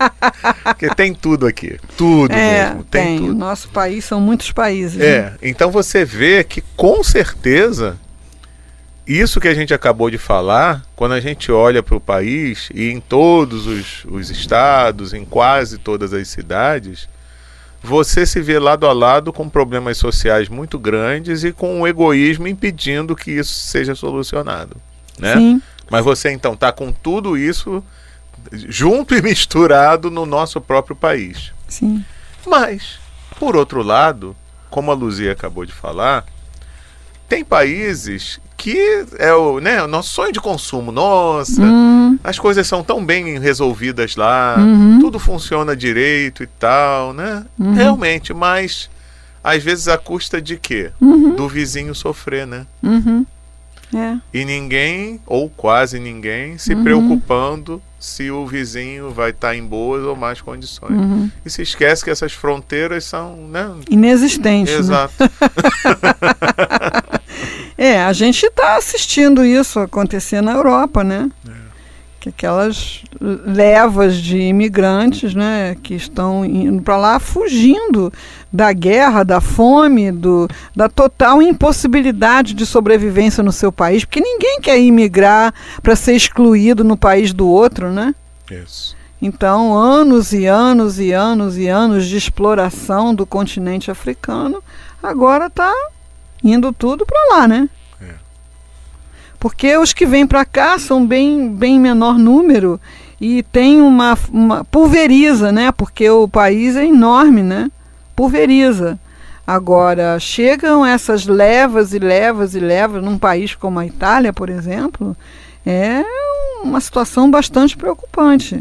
Porque 0.64 0.88
tem 0.94 1.14
tudo 1.14 1.46
aqui, 1.46 1.78
tudo 1.96 2.32
é, 2.32 2.66
mesmo, 2.66 2.84
tem, 2.84 3.04
tem, 3.04 3.18
tudo. 3.18 3.30
O 3.30 3.34
nosso 3.34 3.68
país 3.68 4.04
são 4.04 4.20
muitos 4.20 4.50
países. 4.50 5.00
É, 5.00 5.22
né? 5.22 5.36
então 5.42 5.70
você 5.70 6.04
vê 6.04 6.42
que 6.42 6.62
com 6.76 7.02
certeza 7.04 7.96
isso 9.06 9.40
que 9.40 9.46
a 9.46 9.54
gente 9.54 9.72
acabou 9.72 10.10
de 10.10 10.18
falar, 10.18 10.82
quando 10.96 11.12
a 11.12 11.20
gente 11.20 11.52
olha 11.52 11.82
para 11.82 11.94
o 11.94 12.00
país 12.00 12.68
e 12.74 12.90
em 12.90 13.00
todos 13.00 13.66
os, 13.66 14.04
os 14.06 14.30
estados, 14.30 15.14
em 15.14 15.24
quase 15.24 15.78
todas 15.78 16.12
as 16.12 16.26
cidades, 16.26 17.08
você 17.80 18.26
se 18.26 18.40
vê 18.40 18.58
lado 18.58 18.86
a 18.86 18.92
lado 18.92 19.32
com 19.32 19.48
problemas 19.48 19.96
sociais 19.96 20.48
muito 20.48 20.76
grandes 20.76 21.44
e 21.44 21.52
com 21.52 21.80
o 21.80 21.86
egoísmo 21.86 22.48
impedindo 22.48 23.14
que 23.14 23.30
isso 23.30 23.54
seja 23.54 23.94
solucionado. 23.94 24.76
Né? 25.18 25.34
Sim. 25.34 25.62
Mas 25.88 26.04
você 26.04 26.32
então 26.32 26.54
está 26.54 26.72
com 26.72 26.90
tudo 26.90 27.38
isso 27.38 27.82
junto 28.52 29.14
e 29.14 29.22
misturado 29.22 30.10
no 30.10 30.26
nosso 30.26 30.60
próprio 30.60 30.96
país. 30.96 31.52
Sim. 31.68 32.04
Mas, 32.44 32.98
por 33.38 33.54
outro 33.54 33.82
lado, 33.82 34.36
como 34.68 34.90
a 34.90 34.94
Luzia 34.94 35.30
acabou 35.30 35.64
de 35.64 35.72
falar, 35.72 36.26
tem 37.28 37.44
países 37.44 38.40
que 38.56 39.04
é 39.18 39.32
o, 39.34 39.60
né, 39.60 39.82
o 39.82 39.86
nosso 39.86 40.10
sonho 40.10 40.32
de 40.32 40.40
consumo. 40.40 40.90
Nossa, 40.90 41.62
uhum. 41.62 42.18
as 42.24 42.38
coisas 42.38 42.66
são 42.66 42.82
tão 42.82 43.04
bem 43.04 43.38
resolvidas 43.38 44.16
lá, 44.16 44.56
uhum. 44.58 44.98
tudo 44.98 45.18
funciona 45.18 45.76
direito 45.76 46.42
e 46.42 46.46
tal, 46.46 47.12
né? 47.12 47.44
Uhum. 47.58 47.74
Realmente, 47.74 48.32
mas 48.32 48.88
às 49.44 49.62
vezes 49.62 49.88
a 49.88 49.98
custa 49.98 50.40
de 50.40 50.56
quê? 50.56 50.90
Uhum. 51.00 51.36
Do 51.36 51.48
vizinho 51.48 51.94
sofrer, 51.94 52.46
né? 52.46 52.66
Uhum. 52.82 53.26
É. 53.94 54.16
E 54.34 54.44
ninguém, 54.44 55.20
ou 55.26 55.48
quase 55.48 56.00
ninguém, 56.00 56.58
se 56.58 56.74
preocupando 56.74 57.80
se 57.98 58.30
o 58.30 58.46
vizinho 58.46 59.10
vai 59.10 59.30
estar 59.30 59.48
tá 59.48 59.56
em 59.56 59.64
boas 59.64 60.04
ou 60.04 60.16
más 60.16 60.40
condições. 60.40 60.90
Uhum. 60.90 61.30
E 61.44 61.50
se 61.50 61.62
esquece 61.62 62.04
que 62.04 62.10
essas 62.10 62.32
fronteiras 62.32 63.04
são 63.04 63.36
né? 63.48 63.70
inexistentes. 63.88 64.72
Né? 64.74 64.80
Exato. 64.80 65.14
Né? 65.20 65.30
é, 67.78 68.02
a 68.02 68.12
gente 68.12 68.46
está 68.46 68.76
assistindo 68.76 69.44
isso 69.44 69.78
acontecer 69.78 70.40
na 70.40 70.52
Europa, 70.52 71.04
né? 71.04 71.30
É. 71.48 71.66
Que 72.18 72.30
aquelas 72.30 73.04
levas 73.20 74.16
de 74.16 74.38
imigrantes, 74.38 75.34
né, 75.34 75.76
que 75.80 75.94
estão 75.94 76.44
indo 76.44 76.82
para 76.82 76.96
lá 76.96 77.20
fugindo 77.20 78.12
da 78.52 78.72
guerra, 78.72 79.22
da 79.22 79.40
fome, 79.40 80.10
do, 80.10 80.48
da 80.74 80.88
total 80.88 81.40
impossibilidade 81.40 82.54
de 82.54 82.66
sobrevivência 82.66 83.44
no 83.44 83.52
seu 83.52 83.70
país, 83.70 84.04
porque 84.04 84.20
ninguém 84.20 84.60
quer 84.60 84.78
imigrar 84.80 85.54
para 85.82 85.94
ser 85.94 86.14
excluído 86.14 86.82
no 86.82 86.96
país 86.96 87.32
do 87.32 87.46
outro, 87.46 87.92
né? 87.92 88.12
Isso. 88.50 88.96
Então, 89.20 89.74
anos 89.74 90.32
e 90.32 90.46
anos 90.46 90.98
e 90.98 91.12
anos 91.12 91.56
e 91.56 91.68
anos 91.68 92.06
de 92.06 92.16
exploração 92.16 93.14
do 93.14 93.24
continente 93.24 93.90
africano, 93.90 94.62
agora 95.02 95.46
está 95.46 95.72
indo 96.42 96.72
tudo 96.72 97.04
para 97.06 97.36
lá, 97.36 97.48
né? 97.48 97.68
É. 98.00 98.14
Porque 99.38 99.76
os 99.76 99.92
que 99.92 100.06
vêm 100.06 100.26
para 100.26 100.44
cá 100.44 100.78
são 100.78 101.06
bem, 101.06 101.48
bem 101.50 101.78
menor 101.78 102.18
número 102.18 102.80
e 103.20 103.42
tem 103.42 103.80
uma, 103.80 104.18
uma 104.30 104.64
pulveriza, 104.64 105.50
né? 105.50 105.72
Porque 105.72 106.08
o 106.08 106.28
país 106.28 106.76
é 106.76 106.84
enorme, 106.84 107.42
né? 107.42 107.70
Pulveriza. 108.14 108.98
Agora, 109.46 110.18
chegam 110.18 110.84
essas 110.84 111.26
levas 111.26 111.94
e 111.94 111.98
levas 111.98 112.54
e 112.54 112.60
levas 112.60 113.02
num 113.02 113.16
país 113.16 113.54
como 113.54 113.78
a 113.78 113.86
Itália, 113.86 114.32
por 114.32 114.50
exemplo, 114.50 115.16
é 115.64 116.02
uma 116.62 116.80
situação 116.80 117.30
bastante 117.30 117.76
preocupante. 117.76 118.60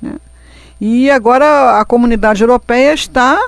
Né? 0.00 0.14
E 0.80 1.10
agora 1.10 1.80
a 1.80 1.84
comunidade 1.84 2.42
europeia 2.42 2.94
está 2.94 3.38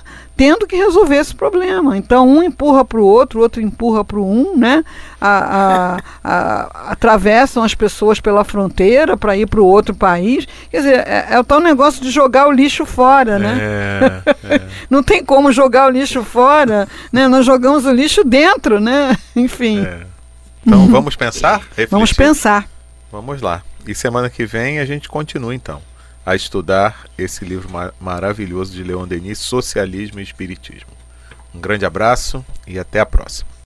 tendo 0.40 0.66
que 0.66 0.74
resolver 0.74 1.16
esse 1.16 1.34
problema. 1.34 1.98
Então 1.98 2.26
um 2.26 2.42
empurra 2.42 2.82
para 2.82 2.98
o 2.98 3.04
outro, 3.04 3.38
o 3.38 3.42
outro 3.42 3.60
empurra 3.60 4.02
para 4.02 4.18
o 4.18 4.26
um, 4.26 4.56
né? 4.56 4.82
A, 5.20 5.98
a, 5.98 6.00
a, 6.24 6.92
atravessam 6.92 7.62
as 7.62 7.74
pessoas 7.74 8.20
pela 8.20 8.42
fronteira 8.42 9.18
para 9.18 9.36
ir 9.36 9.46
para 9.46 9.60
o 9.60 9.66
outro 9.66 9.94
país. 9.94 10.48
Quer 10.70 10.78
dizer, 10.78 11.06
é, 11.06 11.26
é, 11.32 11.38
o 11.38 11.44
tal 11.44 11.60
negócio 11.60 12.02
de 12.02 12.10
jogar 12.10 12.48
o 12.48 12.52
lixo 12.52 12.86
fora, 12.86 13.38
né? 13.38 13.58
É, 13.60 14.22
é. 14.54 14.60
Não 14.88 15.02
tem 15.02 15.22
como 15.22 15.52
jogar 15.52 15.86
o 15.88 15.90
lixo 15.90 16.24
fora, 16.24 16.88
né? 17.12 17.28
Nós 17.28 17.44
jogamos 17.44 17.84
o 17.84 17.92
lixo 17.92 18.24
dentro, 18.24 18.80
né? 18.80 19.14
Enfim. 19.36 19.84
É. 19.84 20.06
Então 20.66 20.88
vamos 20.88 21.16
pensar? 21.16 21.58
Refletir. 21.58 21.90
Vamos 21.90 22.12
pensar. 22.14 22.66
Vamos 23.12 23.42
lá. 23.42 23.62
E 23.86 23.94
semana 23.94 24.30
que 24.30 24.46
vem 24.46 24.78
a 24.78 24.86
gente 24.86 25.06
continua 25.06 25.54
então 25.54 25.82
a 26.24 26.35
estudar 26.35 27.06
esse 27.18 27.44
livro 27.44 27.70
mar 27.70 27.94
maravilhoso 28.00 28.72
de 28.72 28.83
Leon 28.83 29.06
Denis, 29.06 29.38
Socialismo 29.38 30.20
e 30.20 30.22
Espiritismo. 30.22 30.90
Um 31.54 31.61
grande 31.61 31.85
abraço 31.85 32.44
e 32.66 32.78
até 32.78 33.00
a 33.00 33.06
próxima. 33.06 33.50